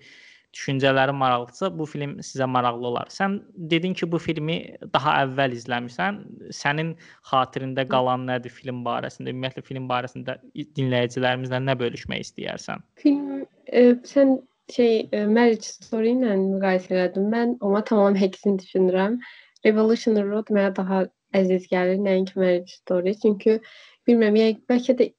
[0.53, 3.11] düşüncələri maraqlıdırsa, bu film sizə maraqlı olar.
[3.13, 3.37] Sən
[3.71, 4.57] dedin ki, bu filmi
[4.93, 6.19] daha əvvəl izləmisən.
[6.55, 6.93] Sənin
[7.31, 9.31] xatirində qalan nədir film barəsində?
[9.31, 10.37] Ümumiyyətlə film barəsində
[10.79, 12.83] dinləyicilərimizlə nə bölüşmək istəyərsən?
[13.03, 14.35] Film e, sən
[14.75, 17.31] şey e, Marriage Story ilə müqayisə elədim.
[17.31, 19.17] Mən ona tamam əksini düşünürəm.
[19.65, 21.05] Revolutionary Road mənə daha
[21.37, 23.15] əziz gəlir, nəinki Marriage Story.
[23.23, 23.59] Çünki
[24.07, 25.11] bilmirəm, yəni bəlkə də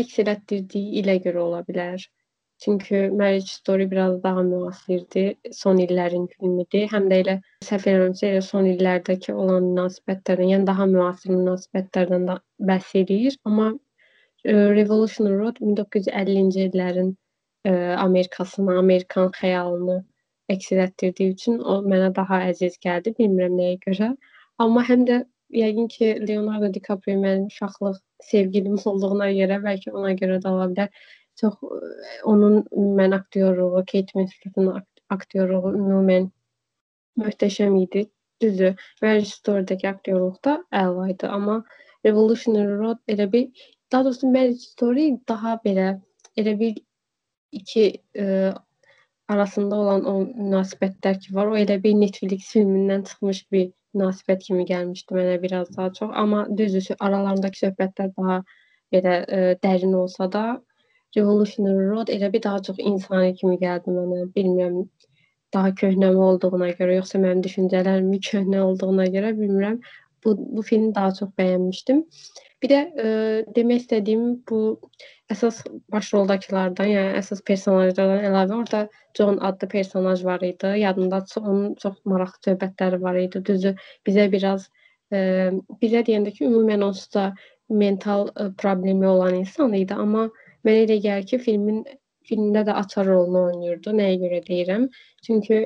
[0.00, 2.02] əks elətdirdiyi ilə görə ola bilər.
[2.64, 6.86] Çünki Marriage Story biraz daha müasirdir, son illərin filmidir.
[6.92, 7.34] Həm də elə
[7.66, 12.36] səhv eləmirəmsə, elə son illərdəki olan münasibətlərdən, yəni daha müasir münasibətlərdən də
[12.70, 13.36] bəhs edir.
[13.44, 17.10] Amma e, Revolutionary Road 1950-ci illərin
[17.68, 17.74] e,
[18.06, 19.98] Amerikasını, Amerikan xəyalını
[20.54, 23.12] əks etdirdiyi üçün o mənə daha əziz gəldi.
[23.18, 24.08] Bilmirəm nəyə görə.
[24.64, 25.20] Amma həm də
[25.58, 28.00] yəqin ki, Leonardo DiCaprio mənim uşaqlıq
[28.30, 31.04] sevgilim olduğuna görə, bəlkə ona görə də ola bilər.
[31.40, 31.54] Çox
[32.24, 32.60] onun
[32.98, 34.70] mən aktyoruğu, Kate Winslet'in
[35.10, 36.28] aktyoruğu ümumən
[37.18, 38.04] möhtəşəm idi.
[38.42, 41.62] Düzdür, Marriage Story-dəki aktyorluq da əla idi, amma
[42.06, 45.86] Revolutionary Road elə bir daha doğrusu Marriage Story daha belə
[46.36, 46.80] elə bir
[47.52, 47.84] iki
[48.18, 48.54] ə,
[49.28, 54.66] arasında olan o münasibətlər ki var, o elə bir Netflix filmindən çıxmış bir münasibət kimi
[54.68, 56.10] gəlmişdi mənə biraz daha çox.
[56.12, 58.40] Amma düzdür, aralarındakı söhbətlər daha
[58.92, 60.44] belə ə, e, dərin olsa da
[61.16, 64.24] Revolutionary Road elə bir daha çox insani kimi gəldi mənə.
[64.36, 64.80] Bilmirəm,
[65.54, 69.78] daha köhnəmi olduğuna görə, yoxsa mənim düşüncələrimin köhnə olduğuna görə bilmirəm.
[70.24, 72.04] bu, bu filmi daha çok beğenmiştim.
[72.62, 73.06] Bir de e,
[73.56, 74.60] demək istədiyim bu
[75.32, 78.80] əsas başroldakılardan, yəni əsas personajlardan əlavə orada
[79.18, 80.72] John adlı personaj var idi.
[80.80, 83.44] Yadımdadır, onun çox maraqlı söhbətləri var idi.
[83.44, 83.74] Düzü
[84.08, 84.70] bizə biraz
[85.12, 85.50] e,
[85.82, 87.26] bizə deyəndə ki, ümumən onsuz da
[87.68, 90.30] mental e, problemi olan insan idi, amma
[90.66, 91.84] mənə elə gəlir ki, filmin
[92.28, 93.94] filmdə də açar rolunu oynayırdı.
[94.00, 94.84] Nəyə görə deyirəm?
[95.26, 95.58] Çünki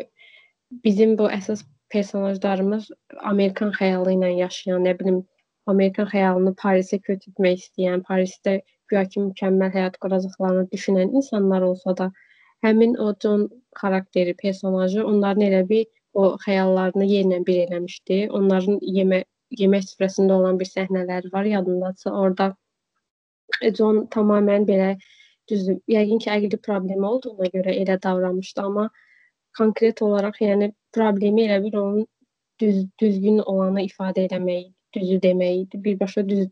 [0.85, 2.91] bizim bu əsas personajlarımız
[3.33, 5.23] Amerikan xəyalı ilə yaşayan, nə bilim,
[5.71, 8.59] Amerikan xəyalını Parisə köçürtmək istəyən, Parisdə
[8.91, 12.11] güya ki mükəmməl həyat quracaqlarını düşünən insanlar olsa da,
[12.67, 13.49] həmin o John
[13.81, 18.21] xarakteri, personajı onların elə bir o xəyallarını yerlə bir eləmişdi.
[18.39, 19.29] Onların yemək
[19.63, 22.11] yemək süfrəsində olan bir səhnələri var, yadındadsa.
[22.13, 22.55] Orada
[23.79, 24.89] John tamamilə belə
[25.51, 28.89] düzdür, yəqin ki, əqli problemi olduğuna görə elə davranmışdı, amma
[29.59, 32.07] konkret olaraq, yəni problemi elə bil onun
[32.61, 35.81] düz düzgün olanı ifadə eləmək, düzü demək idi.
[35.85, 36.49] Birbaşa düz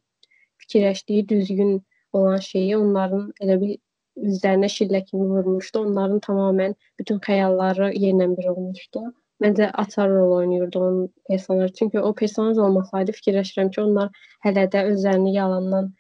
[0.62, 1.76] fikirləşdiyi, düzgün
[2.12, 3.76] olan şeyi onların elə bil
[4.16, 5.84] üzlərinə şillə kimi vurmuşdu.
[5.90, 9.04] Onların tamamilə bütün xəyalları yerlə bir olmuşdu.
[9.44, 11.74] Məncə açar rol oynayırdı onun personajı.
[11.74, 14.08] Çünki o personaj olmasaydı fikirləşirəm ki, onlar
[14.46, 15.92] hələ də özlərini yalandan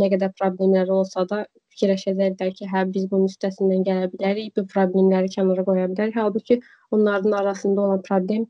[0.00, 5.32] nə qədər problemləri olsa da fikirləşəcəklər ki, hə biz bunun üstəsindən gələ bilərik, bu problemləri
[5.34, 6.16] kənara qoya bilərik.
[6.16, 6.60] Halbuki
[6.90, 8.46] onların arasında olan problem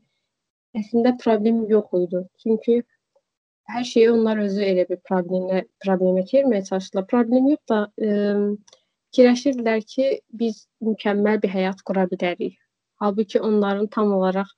[0.77, 2.23] əslində problem yox idi.
[2.43, 2.79] Çünki
[3.73, 7.07] hər şeyi onlar özü elə bir problemlə problemə çevirməyə çalışdılar.
[7.13, 8.13] Problem yox da ə,
[9.09, 10.09] fikirləşirdilər ki,
[10.41, 12.57] biz mükəmməl bir həyat qura bilərik.
[13.01, 14.49] Halbuki onların tam olaraq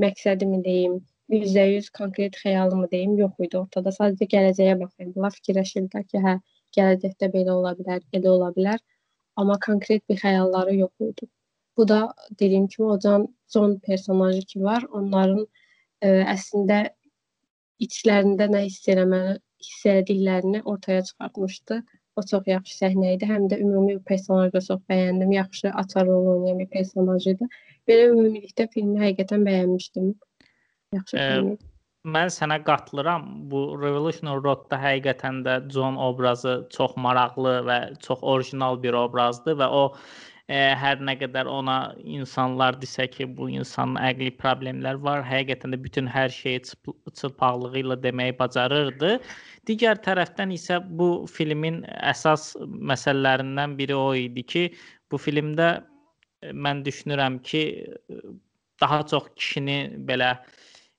[0.00, 3.92] məqsədimi deyim, %100 konkret xəyalımı deyim, yox idi ortada.
[3.96, 6.38] Sadəcə gələcəyə baxırdılar, fikirləşirdilər ki, hə,
[6.76, 8.80] gələcəkdə belə ola bilər, elə ola bilər.
[9.40, 11.28] Amma konkret bir xəyalları yox idi.
[11.76, 12.00] Bu da
[12.40, 15.44] dediyim kimi o Can John personajı ki var, onların
[16.02, 16.80] ə, əslində
[17.86, 21.80] içlərində nə hiss eləməli, hiss etdiklərini ortaya çıxartmışdı.
[22.18, 23.28] O çox yaxşı səhnə idi.
[23.30, 25.30] Həm də ümumi personajı da çox bəyəndim.
[25.34, 27.48] Yaxşı açar rol oynayan bir personaj idi.
[27.88, 30.10] Belə ümumilikdə filmi həqiqətən bəyənmişdim.
[30.92, 31.58] Yaxşı idi.
[32.14, 33.26] Mən sənə qatılıram.
[33.52, 39.68] Bu Revolution Road-da həqiqətən də John obrazı çox maraqlı və çox orijinal bir obrazdır və
[39.68, 45.76] o ə, hər nə qədər ona insanlar desə ki, bu insanın əqli problemlər var, həqiqətən
[45.76, 46.62] də bütün hər şeyi
[47.20, 49.18] çılpaqlığı ilə deməyi bacarırdı.
[49.68, 54.64] Digər tərəfdən isə bu filmin əsas məsələlərindən biri o idi ki,
[55.12, 55.68] bu filmdə
[56.66, 57.62] mən düşünürəm ki,
[58.80, 60.38] daha çox kişini belə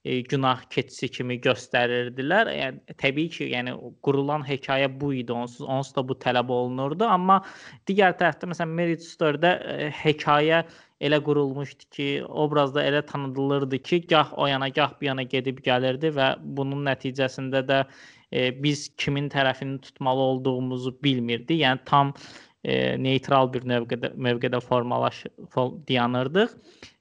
[0.05, 2.49] e, günah keçisi kimi göstərirdilər.
[2.57, 5.33] Yəni təbii ki, yəni qurulan hekayə bu idi.
[5.33, 7.41] Onsuz onsuz da bu tələb olunurdu, amma
[7.89, 10.63] digər tərəfdə məsələn Marriage Story-də e, hekayə
[11.01, 12.07] elə qurulmuşdu ki,
[12.43, 17.63] obrazda elə tanıdılırdı ki, gah o yana, gah bu yana gedib gəlirdi və bunun nəticəsində
[17.69, 17.83] də
[18.31, 21.61] e, biz kimin tərəfini tutmalı olduğumuzu bilmirdi.
[21.63, 22.13] Yəni tam
[22.63, 25.23] e, neytral bir mövqedə mövqedə formalaş
[25.55, 26.53] dayanırdıq.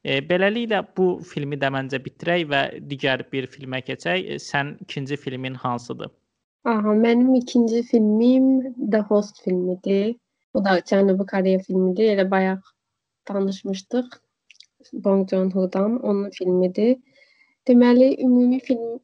[0.04, 4.24] E, beləliklə bu filmi də məncə bitirək və digər bir filmə keçək.
[4.24, 6.10] E, sən ikinci filmin hansıdır?
[6.64, 10.16] Aha, mənim ikinci filmim The Host filmidir.
[10.54, 12.16] Bu da Cənubi Koreya filmidir.
[12.16, 12.60] Elə bayaq
[13.28, 14.08] danışmışdıq.
[14.92, 16.96] Bong Joon-ho'dan onun filmidir.
[17.68, 18.98] Deməli, ümumi film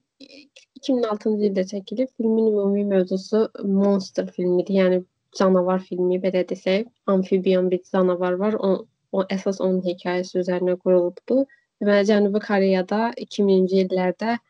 [0.80, 2.08] 2006-cı ildə çəkilib.
[2.16, 4.74] Filmin ümumi mövzusu monster filmidir.
[4.80, 5.02] Yəni
[5.38, 8.56] canavar filmi belə desək, amfibiyan bir canavar var.
[8.58, 11.44] O, o əsas onun hekayəsi üzərinə qurulubdu.
[11.82, 14.40] Deməli Cənubi Koreyada 2000-ci illərdə ə,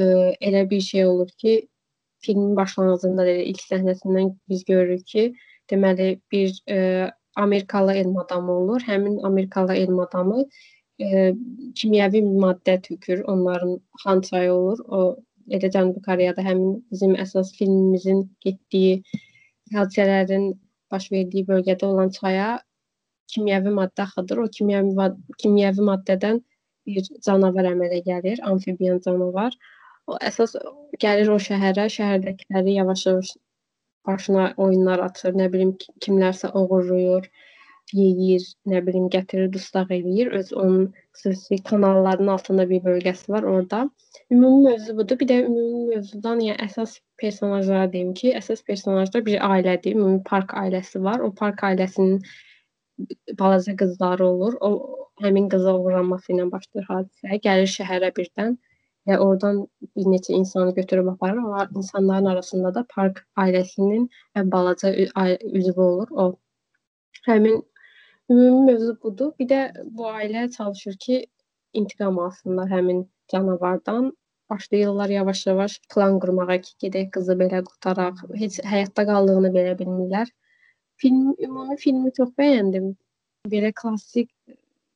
[0.00, 0.08] e,
[0.48, 1.54] elə bir şey olur ki,
[2.24, 5.24] filmin başlanğıcında da ilk səhnəsindən biz görürük ki,
[5.72, 8.84] deməli bir ə, e, Amerikalı elm adamı olur.
[8.86, 10.44] Həmin Amerikalı elm adamı
[11.00, 11.32] ə,
[11.80, 14.84] kimyəvi maddə tökür, onların xan çayı olur.
[14.88, 15.16] O
[15.50, 19.02] elə Cənubi Koreyada həmin bizim əsas filmimizin getdiyi
[19.74, 20.46] hadisələrin
[20.90, 22.48] baş verdiyi bölgədə olan çaya
[23.34, 24.44] kimyəvi maddə axıdır.
[24.44, 25.10] O kimyəvi
[25.42, 26.40] kimyəvi maddədən
[26.86, 29.54] bir canavar əmələ gəlir, amfibiyan canavar.
[30.10, 30.56] O əsas
[31.04, 33.34] gəlir o şəhərə, şəhərdəkiləri yavaş-yavaş
[34.08, 37.28] başına oyunlar açır, nə bilim kimlərsə oğurlayır,
[37.96, 40.30] yeyir, nə bilim gətirir, dustaq eləyir.
[40.38, 43.90] Öz onun xüsusi kanalların altında bir bölgəsi var orada.
[44.30, 45.18] Ümumi mövzu budur.
[45.20, 49.96] Bir də ümumi mövzudan, yəni əsas personajlara deyim ki, əsas personajlar bir ailədir.
[49.98, 51.20] Ümumi park ailəsi var.
[51.20, 52.20] O park ailəsinin
[53.38, 54.58] balaca qızları olur.
[54.60, 54.70] O
[55.22, 57.40] həmin qıza uğranması ilə başlayır hadisə.
[57.46, 58.58] Gəlir şəhərə birdən
[59.08, 59.64] və oradan
[59.96, 61.42] bir neçə insanı götürüb aparır.
[61.42, 66.08] O insanların arasında da park ailəsinin balaca üzvü olur.
[66.10, 66.36] O
[67.26, 67.62] həmin
[68.30, 69.32] ümumi mövzu budur.
[69.38, 69.60] Bir də
[69.98, 71.26] bu ailə çalışır ki,
[71.72, 74.12] intiqam alsınlar həmin canavardan
[74.50, 78.22] başlayırlar yavaş-yavaş plan qurmağa ki, gedək qızı belə qurtaraq.
[78.42, 80.30] Heç həyatda qaldığını belə bilmirlər.
[80.96, 82.90] Film ümumi filmi çox bəyəndim.
[83.54, 84.30] Belə klassik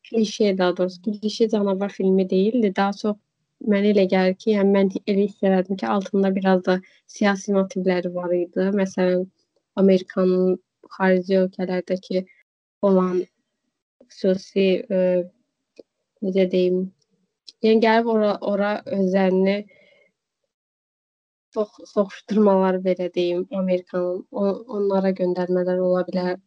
[0.09, 2.73] klişe daha doğrusu klişe canavar filmi değildi.
[2.77, 3.16] Daha çox
[3.73, 8.14] mənə elə gəlir ki, yəni mən elə hiss elədim ki, altında biraz da siyasi motivləri
[8.14, 8.70] var idi.
[8.81, 9.27] Məsələn,
[9.83, 10.59] Amerikanın
[10.97, 12.27] xarici ölkələrdəki
[12.88, 13.23] olan
[14.11, 14.99] xüsusi e,
[16.25, 16.85] necə deyim,
[17.64, 19.57] yəni gəlib ora ora özlərini
[21.55, 24.47] çox soxuşdurmalar belə deyim, Amerikanın o,
[24.79, 26.38] onlara göndərmələr ola bilər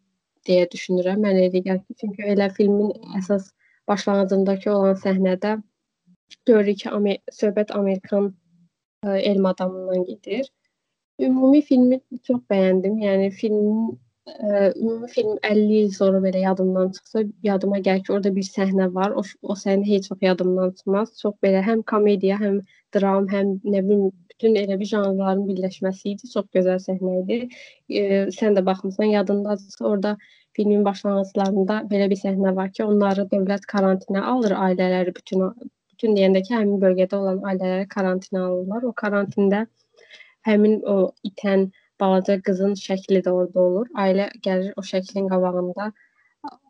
[0.47, 1.21] deyə düşünürəm.
[1.23, 3.51] Mən elə gəlir ki, çünki elə filmin əsas
[3.87, 5.55] başlanğıcındakı olan səhnədə
[6.49, 10.49] görürük ki, Amer söhbət Amerikan ə, e, elm adamından gedir.
[11.23, 12.99] Ümumi filmi çox bəyəndim.
[13.05, 13.95] Yəni filmin
[14.27, 18.87] ə, ümumi film 50 il sonra belə yadımdan çıxsa, yadıma gəlir ki, orada bir səhnə
[18.93, 19.15] var.
[19.19, 21.13] O, o səhnə heç vaxt yadımdan çıxmaz.
[21.21, 22.59] Çox belə həm komediya, həm
[22.95, 26.31] dram, həm nə bilim bütün elə bir janrların birləşməsi idi.
[26.33, 27.39] Çox gözəl səhnə idi.
[27.89, 28.03] E,
[28.39, 29.79] sən də baxmısan, yadındadır.
[29.91, 30.17] Orada
[30.57, 35.49] filmin başlanğıclarında belə bir səhnə var ki, onları dövlət karantinə alır, ailələri bütün
[35.97, 38.83] bütün deyəndə ki, həmin bölgədə olan ailələri karantinə alırlar.
[38.85, 39.65] O karantində
[40.45, 43.91] həmin o itən balaca qızın şəkli də orada olur.
[44.05, 45.91] Ailə gəlir o şəklin qabağında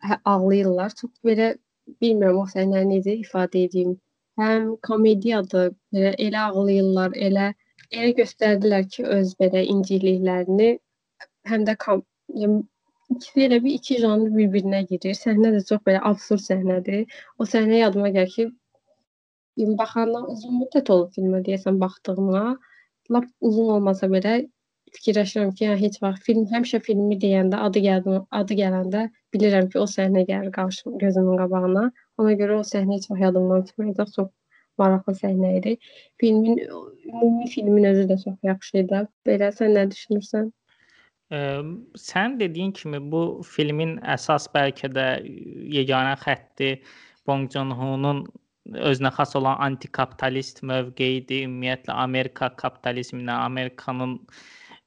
[0.08, 0.96] hə, ağlayırlar.
[1.02, 1.54] Çox belə
[2.02, 3.96] bilmirəm o səhnəni necə ifadə edeyim.
[4.42, 7.54] Həm komediyadır, belə elə ağlayırlar, elə
[7.92, 10.74] elə göstərdilər ki, öz belə incikliklərini
[11.52, 12.04] həm də kom
[12.42, 12.62] yəni,
[13.16, 15.16] ikisi elə bir iki janr bir-birinə girir.
[15.16, 17.06] Səhnə də çox belə absurd səhnədir.
[17.40, 18.48] O səhnə yadıma gəlir ki,
[19.80, 22.44] baxandan uzun müddət olub filmə deyəsən baxdığıma,
[23.16, 24.36] lap uzun olmasa belə
[24.96, 29.04] fikirləşirəm ki, yəni heç vaxt film həmişə filmi deyəndə adı gəldi, adı gələndə
[29.36, 31.86] bilirəm ki, o səhnə gəlir qarşım gözümün qabağına.
[32.22, 34.14] Ona görə o səhnə heç vaxt yadımdan çıxmayacaq.
[34.16, 34.30] Çox
[34.82, 35.76] maraqlı səhnə idi.
[36.22, 39.04] Filmin ümumi filmin özü də çox yaxşı idi.
[39.28, 40.52] Belə sən nə düşünürsən?
[41.34, 41.40] Ə,
[42.00, 45.08] sən dediyin kimi bu filmin əsas bəlkə də
[45.76, 46.78] yeganə xətti
[47.28, 48.24] Bong Joon-ho'nun
[48.88, 51.46] özünə xas olan antikapitalist mövqeyidir.
[51.48, 54.20] Ümumiyyətlə Amerika kapitalizminə, Amerikanın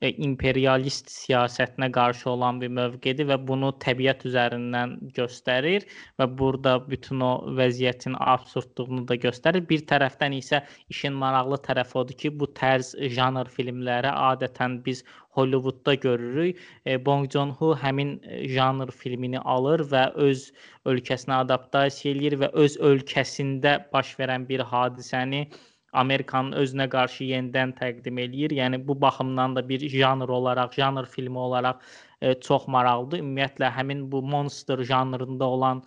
[0.01, 5.85] E, imperialist siyasətinə qarşı olan bir mövqedir və bunu təbiət üzərindən göstərir
[6.21, 9.67] və burada bütün o vəziyyətin absurdluğunu da göstərir.
[9.73, 10.63] Bir tərəfdən isə
[10.95, 15.05] işin maraqlı tərəfi odur ki, bu tərz janr filmləri adətən biz
[15.37, 16.63] Hollywoodda görürük.
[16.87, 18.17] E, Bong Joon-ho həmin
[18.57, 20.47] janr filmini alır və öz
[20.89, 25.45] ölkəsinə adaptasiya eləyir və öz ölkəsində baş verən bir hadisəni
[25.93, 28.55] Amerikanın özünə qarşı yenidən təqdim eləyir.
[28.55, 31.81] Yəni bu baxımdan da bir janr olaraq, janr filmi olaraq
[32.23, 33.25] e, çox maraqlıdır.
[33.25, 35.83] Ümumiyyətlə həmin bu monster janrında olan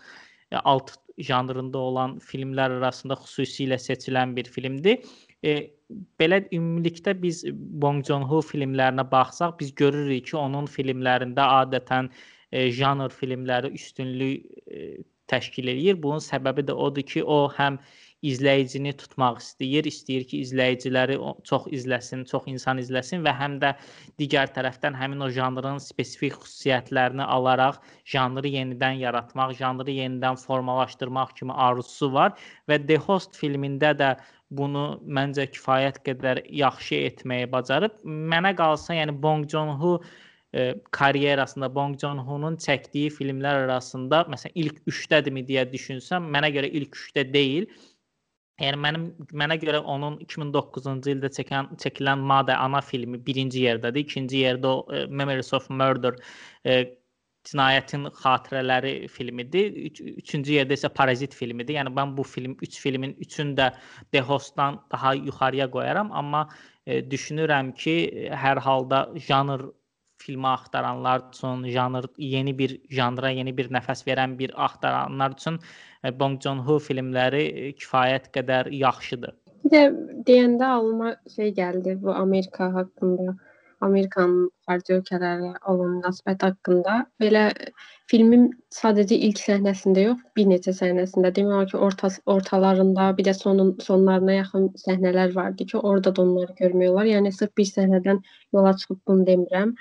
[0.52, 5.06] e, alt janrında olan filmlər arasında xüsusilə seçilən bir filmdir.
[5.44, 5.72] E,
[6.20, 12.10] belə ümumilikdə biz Bong Joon-ho filmlərinə baxsaq, biz görürük ki, onun filmlərində adətən
[12.52, 16.00] e, janr filmləri üstünlük e, təşkil eləyir.
[16.04, 17.80] Bunun səbəbi də odur ki, o həm
[18.24, 21.18] izləyicini tutmaq istəyir, istəyir ki, izləyiciləri
[21.50, 23.74] çox izləsin, çox insan izləsin və həm də
[24.22, 27.82] digər tərəfdən həmin o janrın spesifik xüsusiyyətlərini alaraq
[28.16, 32.38] janrı yenidən yaratmaq, janrı yenidən formalaşdırmaq kimi arzusu var
[32.70, 34.16] və The Host filmində də
[34.54, 37.96] bunu məncə kifayət qədər yaxşı etməyi bacarıb.
[38.06, 39.96] Mənə qalsa, yəni Bong Joon-ho
[40.54, 46.96] e, karyerasında Bong Joon-ho'nun çəkdiyi filmlər arasında məsələn ilk 3-dədirmi deyə düşünsəm, mənə görə ilk
[47.00, 47.68] 3-də deyil.
[48.62, 54.06] Yəni mənim mənə görə onun 2009-cu ildə çəkən çəkilən Mother ana filmi birinci yerdədir.
[54.06, 56.20] İkinci yerdə o e, Memories of Murder
[56.66, 56.84] e,
[57.50, 59.74] cinayətin xatirələri filmidir.
[59.90, 61.80] Üç, üçüncü yerdə isə Parazit filmidir.
[61.80, 63.72] Yəni mən bu film 3 üç filmin üçünü də
[64.12, 66.48] The Host-dan daha yuxarıya qoyaram, amma
[66.86, 67.96] e, düşünürəm ki,
[68.46, 69.72] hər halda janr
[70.26, 75.60] filmi axtaranlar üçün, janr yeni bir janra, yeni bir nəfəs verən bir axtaranlar üçün
[76.04, 79.34] e, Bong Joon-ho filmləri e, kifayət qədər yaxşıdır.
[79.64, 79.82] Bir də
[80.28, 83.36] deyəndə ağlıma şey gəldi bu Amerika haqqında.
[83.84, 87.42] Amerikanın xarici ölkələrlə olan münasibət haqqında belə
[88.12, 93.34] filmin sadəcə ilk səhnəsində yox, bir neçə səhnəsində, demək olar ki, orta ortalarında, bir də
[93.40, 97.10] sonun sonlarına yaxın səhnələr vardı ki, orada da onları görmək olar.
[97.12, 98.22] Yəni sırf bir səhnədən
[98.56, 99.76] yola çıxıb bunu demirəm.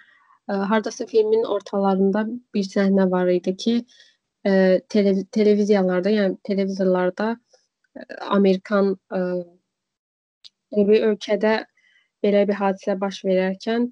[0.70, 3.74] Hardasa filmin ortalarında bir səhnə var idi ki,
[4.94, 7.28] telev televiziyalarda, yəni televizorlarda
[8.36, 8.94] Amerikan
[10.72, 11.54] bir ölkədə
[12.24, 13.90] belə bir hadisə baş verərkən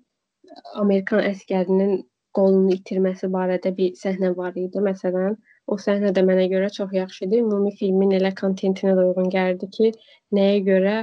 [0.83, 2.01] Amerikan əskərinin
[2.37, 4.83] qolunu itirməsi barədə bir səhnə var idi.
[4.87, 7.43] Məsələn, o səhnə də mənə görə çox yaxşı idi.
[7.45, 9.93] Ümumi filmin elə kontentinə də uyğun gəldi ki,
[10.39, 10.97] nəyə görə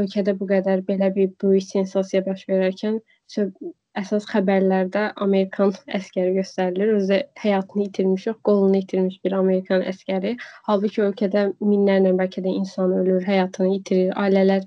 [0.00, 3.00] ölkədə bu qədər belə bir böyük sensasiya baş verərkən
[4.00, 6.92] əsas xəbərlərdə Amerikan əskəri göstərilir.
[6.98, 10.34] Özü həyatını itirmiş, yox, qolunu itirmiş bir Amerikan əskəri.
[10.68, 14.66] Halbuki ölkədə minlərlə bəlkə də insan ölür, həyatını itirir, ailələr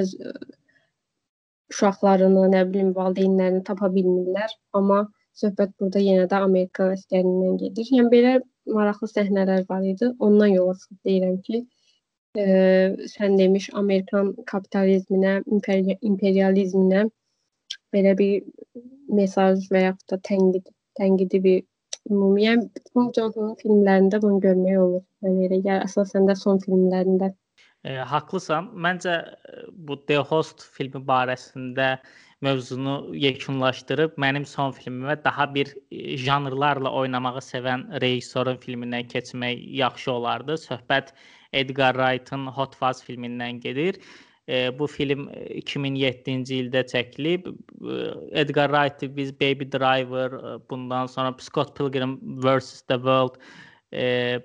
[0.00, 0.14] öz
[1.70, 5.04] uşaqlarını, nə bilim, valideynlərini tapa bilmirlər, amma
[5.40, 7.92] söhbət burada yenə də Amerikan əskərindən gedir.
[7.98, 8.32] Yəni belə
[8.78, 10.10] maraqlı səhnələr var idi.
[10.18, 11.62] Ondan yola çıxıb deyirəm ki,
[12.38, 12.44] e,
[13.14, 15.40] sən demiş Amerikan kapitalizminə,
[16.10, 17.06] imperializminə
[17.94, 18.44] belə bir
[19.20, 20.70] mesaj və yaxud da tənqid,
[21.00, 21.60] tənqidi bir
[22.10, 25.04] ümumi, yəni Tom Johnsonun filmlərində bunu görmək olur.
[25.24, 27.32] Mənə elə gəlir, əsasən də son filmlərində.
[27.84, 28.70] E, haqlısan.
[28.86, 29.14] Məncə
[29.72, 31.94] bu The Host filmi barəsində
[32.44, 35.72] mövzunu yekunlaşdırıb mənim son filmimə daha bir
[36.24, 40.56] janrlarla oynamağı sevən rejissorun filmindən keçmək yaxşı olardı.
[40.60, 41.12] Söhbət
[41.52, 44.00] Edgar Wright-ın Hot Fuzz filmindən gedir.
[44.50, 45.28] E, bu film
[45.62, 47.46] 2007-ci ildə çəkilib.
[48.42, 50.34] Edgar Wright biz Baby Driver,
[50.70, 52.82] bundan sonra Scott Pilgrim vs.
[52.82, 53.38] The World,
[53.92, 54.40] e,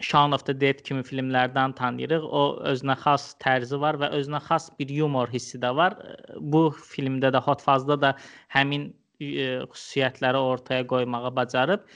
[0.00, 2.28] Shaun of the Dead kimi filmlərdən tanıyırıq.
[2.28, 5.96] O özünə xas tərzi var və özünə xas bir yumor hissi də var.
[6.40, 8.14] Bu filmdə də Hot Fuzz-da da
[8.52, 8.90] həmin
[9.20, 11.88] e, xüsusiyyətləri ortaya qoymağı bacarıb.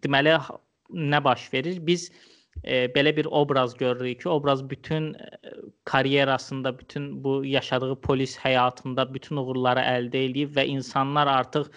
[0.00, 0.38] Deməli
[0.92, 1.76] nə baş verir?
[1.86, 2.31] Biz e,
[2.64, 5.30] belə bir obraz görürük ki, obraz bütün e,
[5.84, 11.70] karyerasında, bütün bu yaşadığı polis həyatında bütün uğurları əldə edib və insanlar artıq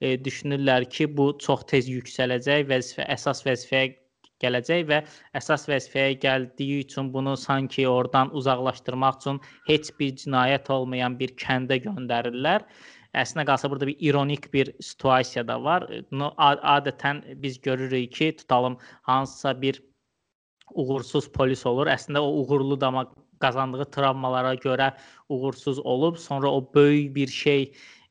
[0.00, 3.96] e, düşünürlər ki, bu çox tez yüksələcək, vəzifə əsas vəzifəyə
[4.40, 5.02] gələcək və
[5.36, 11.82] əsas vəzifəyə gəldiyi üçün bunu sanki oradan uzaqlaşdırmaq üçün heç bir cinayət olmayan bir kəndə
[11.84, 12.64] göndərirlər.
[13.12, 15.84] Əslində qalsa burada bir ironik bir situasiya da var.
[16.38, 19.82] Adətən biz görürük ki, tutalım hansısa bir
[20.74, 21.90] uğursuz polis olur.
[21.90, 23.06] Əslində o uğurlu da amma
[23.40, 24.92] qazandığı travmalara görə
[25.28, 27.62] uğursuz olub, sonra o böyük bir şey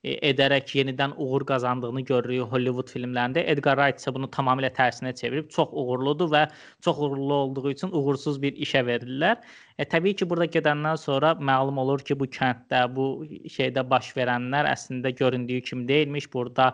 [0.04, 3.44] e, edərək yenidən uğur qazandığını görürük Hollywood filmlərində.
[3.54, 6.46] Edgar Wright isə bunu tamamilə tərsinə çevirib çox uğurludur və
[6.86, 9.38] çox uğurlu olduğu üçün uğursuz bir işə verirlər.
[9.78, 13.12] E, təbii ki, burada gedəndən sonra məlum olur ki, bu kənddə, bu
[13.58, 16.32] şeydə baş verənlər əslində göründüyü kimi deyilmiş.
[16.34, 16.74] Burada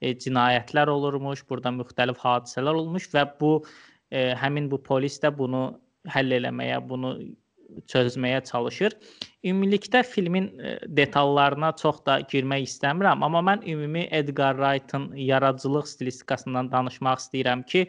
[0.00, 3.52] e, cinayətlər olurmuş, burada müxtəlif hadisələr olmuş və bu
[4.10, 5.66] e, həmin bu polis də bunu
[6.12, 7.16] həll eləməyə, bunu
[7.90, 8.94] çözməyə çalışır.
[9.46, 16.70] Ümumilikdə filmin e, detallarına çox da girmək istəmirəm, amma mən ümumi Edgar Wright-ın yaradıcılıq stilistikasından
[16.72, 17.86] danışmaq istəyirəm ki,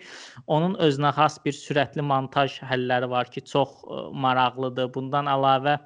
[0.47, 4.93] onun özünə xas bir sürətli montaj həlləri var ki, çox e, maraqlıdır.
[4.93, 5.77] Bundan əlavə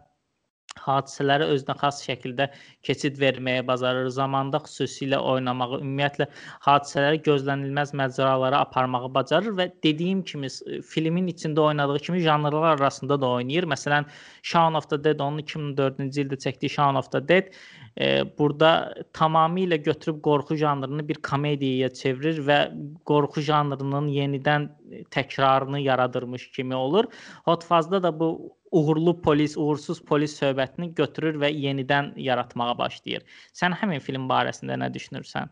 [0.79, 2.47] hadisələri özünə xas şəkildə
[2.87, 6.27] keçid verməyə bacarır, zamanda xüsusilə oynamağı, ümumiyyətlə
[6.67, 10.49] hadisələri gözlənilməz macəralara aparmağı bacarır və dediyim kimi
[10.93, 13.69] filmin içində oynadığı kimi janrlar arasında da oynayır.
[13.69, 14.07] Məsələn,
[14.41, 17.51] Shaun of the Dead onun 2004-cü ildə çəkdiyi Shaun of the Dead
[17.99, 22.59] e, burada tamamilə götürüb qorxu janrını bir komediyaya çevirir və
[23.05, 24.69] qorxu janrının yenidən
[25.11, 27.05] təkrarını yaradırmış kimi olur.
[27.45, 33.25] Hot Fuzz-da da bu uğurlu polis, uğursuz polis söhbətini götürür və yenidən yaratmağa başlayır.
[33.53, 35.51] Sən həmin film barəsində nə düşünürsən?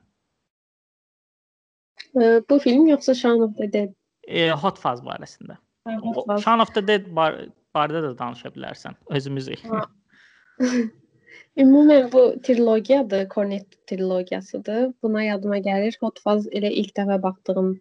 [2.15, 3.95] E, bu film yoxsa Shaun of the Dead?
[4.27, 5.59] E, Hot Fuzz barəsində.
[6.39, 7.35] Shaun of the Dead bar
[7.75, 8.95] barədə də danışa bilərsən.
[9.09, 9.67] Özümüzük.
[11.61, 14.83] Ümumən bu trilogiyadır, Cornetto trilogiyasıdır.
[15.03, 15.95] Buna yadıma gəlir.
[16.01, 17.71] Hot Fuzz elə ilk dəfə baxdığım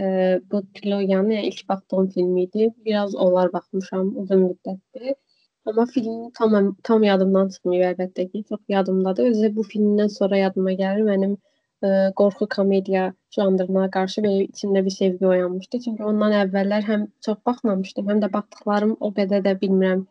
[0.00, 0.06] e,
[0.50, 2.66] bu trilogiyanın yəni ilk baxdığım film idi.
[2.88, 5.14] Biraz onlar baxmışam uzun müddətdir.
[5.66, 9.30] Amma film tam tam yadımdan çıxmıyor əlbəttə ki, çox yadımdadır.
[9.30, 11.32] Özü bu filmdən sonra yadıma gəlir mənim
[11.82, 13.06] ə, qorxu komediya
[13.38, 15.80] janrına qarşı belə içimdə bir sevgi oyanmışdı.
[15.86, 20.04] Çünki ondan əvvəllər həm çox baxmamışdım, həm də baxdıqlarım o qədər də bilmirəm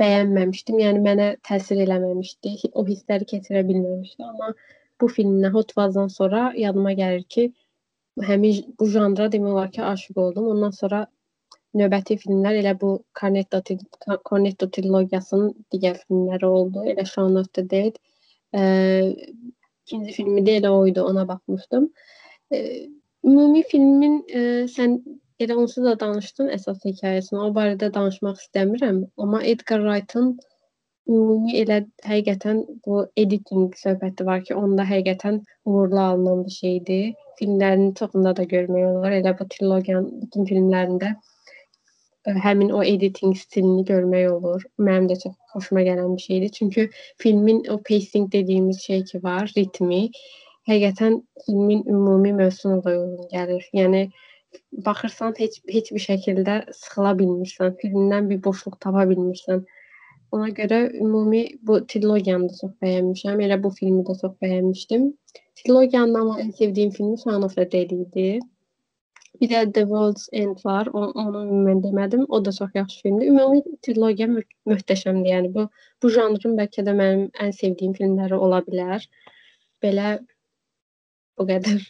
[0.00, 0.78] bəyənməmişdim.
[0.84, 2.56] Yəni mənə təsir eləməmişdi.
[2.72, 4.26] O hissləri keçirə bilməmişdim.
[4.32, 4.52] Amma
[5.00, 7.46] bu filmdən Hot Fuzz-dan sonra yadıma gəlir ki,
[8.30, 10.48] həmin bu janra demək olar ki, aşiq oldum.
[10.54, 11.06] Ondan sonra
[11.80, 13.60] növbəti filmlər elə bu Cornetto
[14.28, 16.84] Cornetto trilogiyasının digər filmləri oldu.
[16.92, 17.98] Elə Shaun of the Dead.
[18.54, 18.62] E,
[19.86, 21.90] ikinci filmi də elə oydu, ona baxmışdım.
[22.52, 22.62] E,
[23.24, 24.42] ümumi filmin e,
[24.74, 24.98] sən
[25.44, 27.40] elə onsuz da danışdın əsas hekayəsini.
[27.40, 30.34] O barədə danışmaq istəmirəm, amma Edgar Wright-ın
[31.10, 37.04] ümumi elə həqiqətən bu editing söhbəti var ki, onda həqiqətən uğurlu alınan bir şeydir.
[37.40, 39.16] Filmlərin çoxunda da görmək olur.
[39.20, 44.66] Elə bu trilogiyanın bütün filmlərində ə, həmin o editing stilini görmək olur.
[44.88, 46.54] Mənim də çox xoşuma gələn bir şeydir.
[46.58, 46.88] Çünki
[47.18, 50.02] filmin o pacing dediyimiz şey ki var, ritmi
[50.68, 53.64] həqiqətən filmin ümumi mövzusuna da uyğun gəlir.
[53.74, 54.10] Yəni
[54.86, 59.66] baxırsan heç heç bir şəkildə sıxıla bilmirsən, filmdən bir boşluq tapa bilmirsən
[60.36, 63.40] Ona görə ümumi bu trilogiyanı da çox bəyənmişəm.
[63.46, 65.08] Elə bu filmi də çox bəyənmişdim.
[65.60, 68.26] Trilogiyanın amma ən sevdiyim filmi Son of the Dead idi.
[69.40, 70.90] Bir də The World's End var.
[70.92, 72.24] O, onu mən demədim.
[72.28, 73.32] O da çox yaxşı filmdir.
[73.32, 75.30] Ümumi trilogiya mö möhtəşəmdir.
[75.34, 75.66] Yəni bu
[76.02, 79.08] bu janrın bəlkə də mənim ən sevdiyim filmləri ola bilər.
[79.82, 80.18] Belə
[81.36, 81.82] o qədər.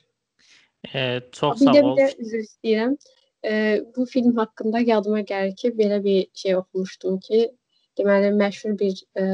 [0.95, 1.75] E, çox sağ ol.
[1.75, 2.97] Bir də, bir də üzr istəyirəm.
[3.45, 3.53] E,
[3.97, 7.43] bu film haqqında yadıma gəlir ki, belə bir şey oxumuşdum ki,
[7.99, 9.27] deməli məşhur bir ə,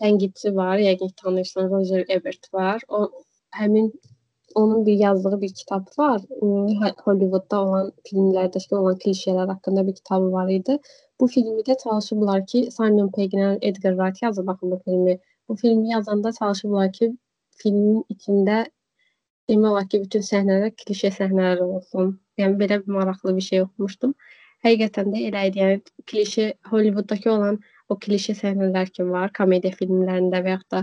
[0.00, 2.82] tənqidçi var, yəqin ki, tanıyırsan, Roger Ebert var.
[2.88, 3.10] O
[3.56, 3.92] həmin
[4.54, 6.20] onun bir yazdığı bir kitab var.
[7.04, 10.78] Hollywoodda olan filmlərdəki olan klişelər haqqında bir kitabı var idi.
[11.20, 15.18] Bu filmi də çalışıblar ki, Simon Pegg-ilə Edgar Wright yazıb baxın bu filmi.
[15.48, 17.12] Bu filmi yazanda çalışıblar ki,
[17.56, 18.66] filmin içində
[19.50, 22.16] demək olar ki, bütün səhnələr klişe səhnələr olsun.
[22.40, 24.14] Yəni belə bir maraqlı bir şey oxumuşdum.
[24.66, 25.62] Həqiqətən də elə idi.
[25.62, 30.82] Yəni klişe Hollivooddakı olan o klişe səhnələr ki var, komediya filmlərində və yaxud da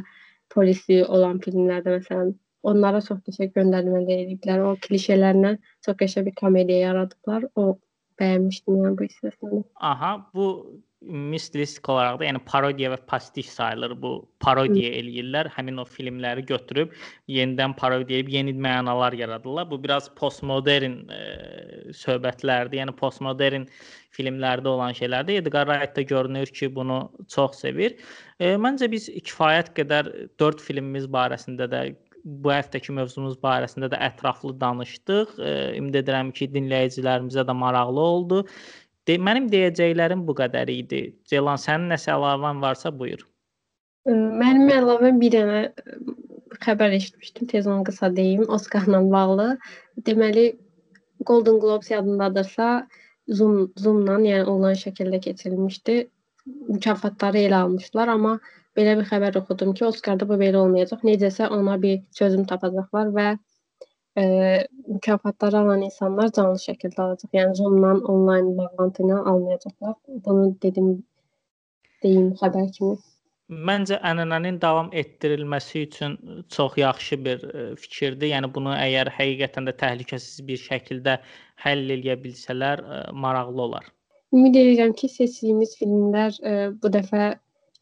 [0.53, 2.33] polisi olan filmlərdə məsələn
[2.63, 4.63] onlara çox qəşəng göndərmələr ediblər.
[4.69, 7.49] O klişelərlə çox qəşəng bir komediya yaradıblar.
[7.55, 7.75] O
[8.21, 9.63] bəyənmişdim yəni bu hissəsini.
[9.91, 10.47] Aha, bu
[11.39, 13.95] stilistik olaraq da, yəni parodiya və pastiş sayılır.
[14.01, 14.11] Bu
[14.43, 15.49] parodiya eləyirlər.
[15.55, 16.93] Həmin o filmləri götürüb
[17.31, 19.69] yenidən parodiya edib yeni mənalar yaradırlar.
[19.71, 21.23] Bu biraz postmodern e,
[22.03, 22.79] söhbətlərdir.
[22.81, 23.67] Yəni postmodern
[24.15, 25.43] filmlərdə olan şeylərdir.
[25.43, 27.97] Edgar Wright da görünür ki, bunu çox sevir.
[28.39, 31.85] E, məncə biz kifayət qədər 4 filmimiz barəsində də
[32.23, 35.35] bu həftəki mövzumuz barəsində də ətraflı danışdıq.
[35.39, 38.43] E, ümid edirəm ki, dinləyicilərimizə də maraqlı oldu.
[39.07, 41.03] De, mənim deyəcəklərim bu qədər idi.
[41.27, 43.25] Ceylan, sənin nəsə əlavən varsa buyur.
[44.07, 45.59] Mənim əlavəm bir dənə
[46.63, 49.47] xəbər eşitmişdim, tez onu qısa deyim, Oscarla bağlı.
[50.07, 50.45] Deməli
[51.27, 52.87] Golden Globes yadındadırsa,
[53.31, 55.97] Zoom Zoom-la, yəni onlayn şəkildə keçirilmişdi.
[56.67, 58.37] Mükafatları elə almışlar, amma
[58.77, 61.03] belə bir xəbər oxudum ki, Oscarda bu belə olmayacaq.
[61.07, 63.27] Necəsə ona bir çözüm tapacaqlar və
[64.17, 64.23] e,
[64.87, 67.31] mükafatları alan insanlar canlı şəkildə alacaq.
[67.33, 69.95] Yəni Zoom-dan onlayn bağlantı ilə almayacaqlar.
[70.25, 70.91] Bunu dedim
[72.03, 72.99] deyim xəbər kimi.
[73.69, 76.13] Məncə ənənənin davam etdirilməsi üçün
[76.49, 77.41] çox yaxşı bir
[77.81, 78.29] fikirdir.
[78.31, 81.17] Yəni bunu əgər həqiqətən də təhlükəsiz bir şəkildə
[81.65, 82.81] həll edə bilsələr,
[83.25, 83.89] maraqlı olar.
[84.33, 86.39] Ümid edirəm ki, seçdiyimiz filmlər
[86.81, 87.35] bu dəfə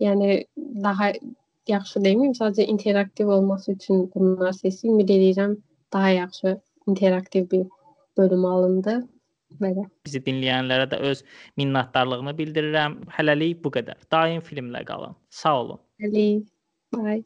[0.04, 0.42] yəni
[0.84, 1.12] daha
[1.70, 4.96] yaxşı deməyim, sadəcə interaktiv olması üçün bunları seçdim.
[4.96, 5.56] Ümid edirəm
[5.94, 7.68] daha yaxşı interaktiv bir
[8.18, 9.02] bölüm alındı.
[9.62, 9.84] Belə.
[10.06, 11.24] Bizi dinləyənlərə də öz
[11.60, 13.02] minnətdarlığımı bildirirəm.
[13.18, 14.00] Hələlik bu qədər.
[14.12, 15.18] Daim filmlə qalın.
[15.30, 15.82] Sağ olun.
[16.00, 16.48] Hələlik.
[16.96, 17.24] Bye.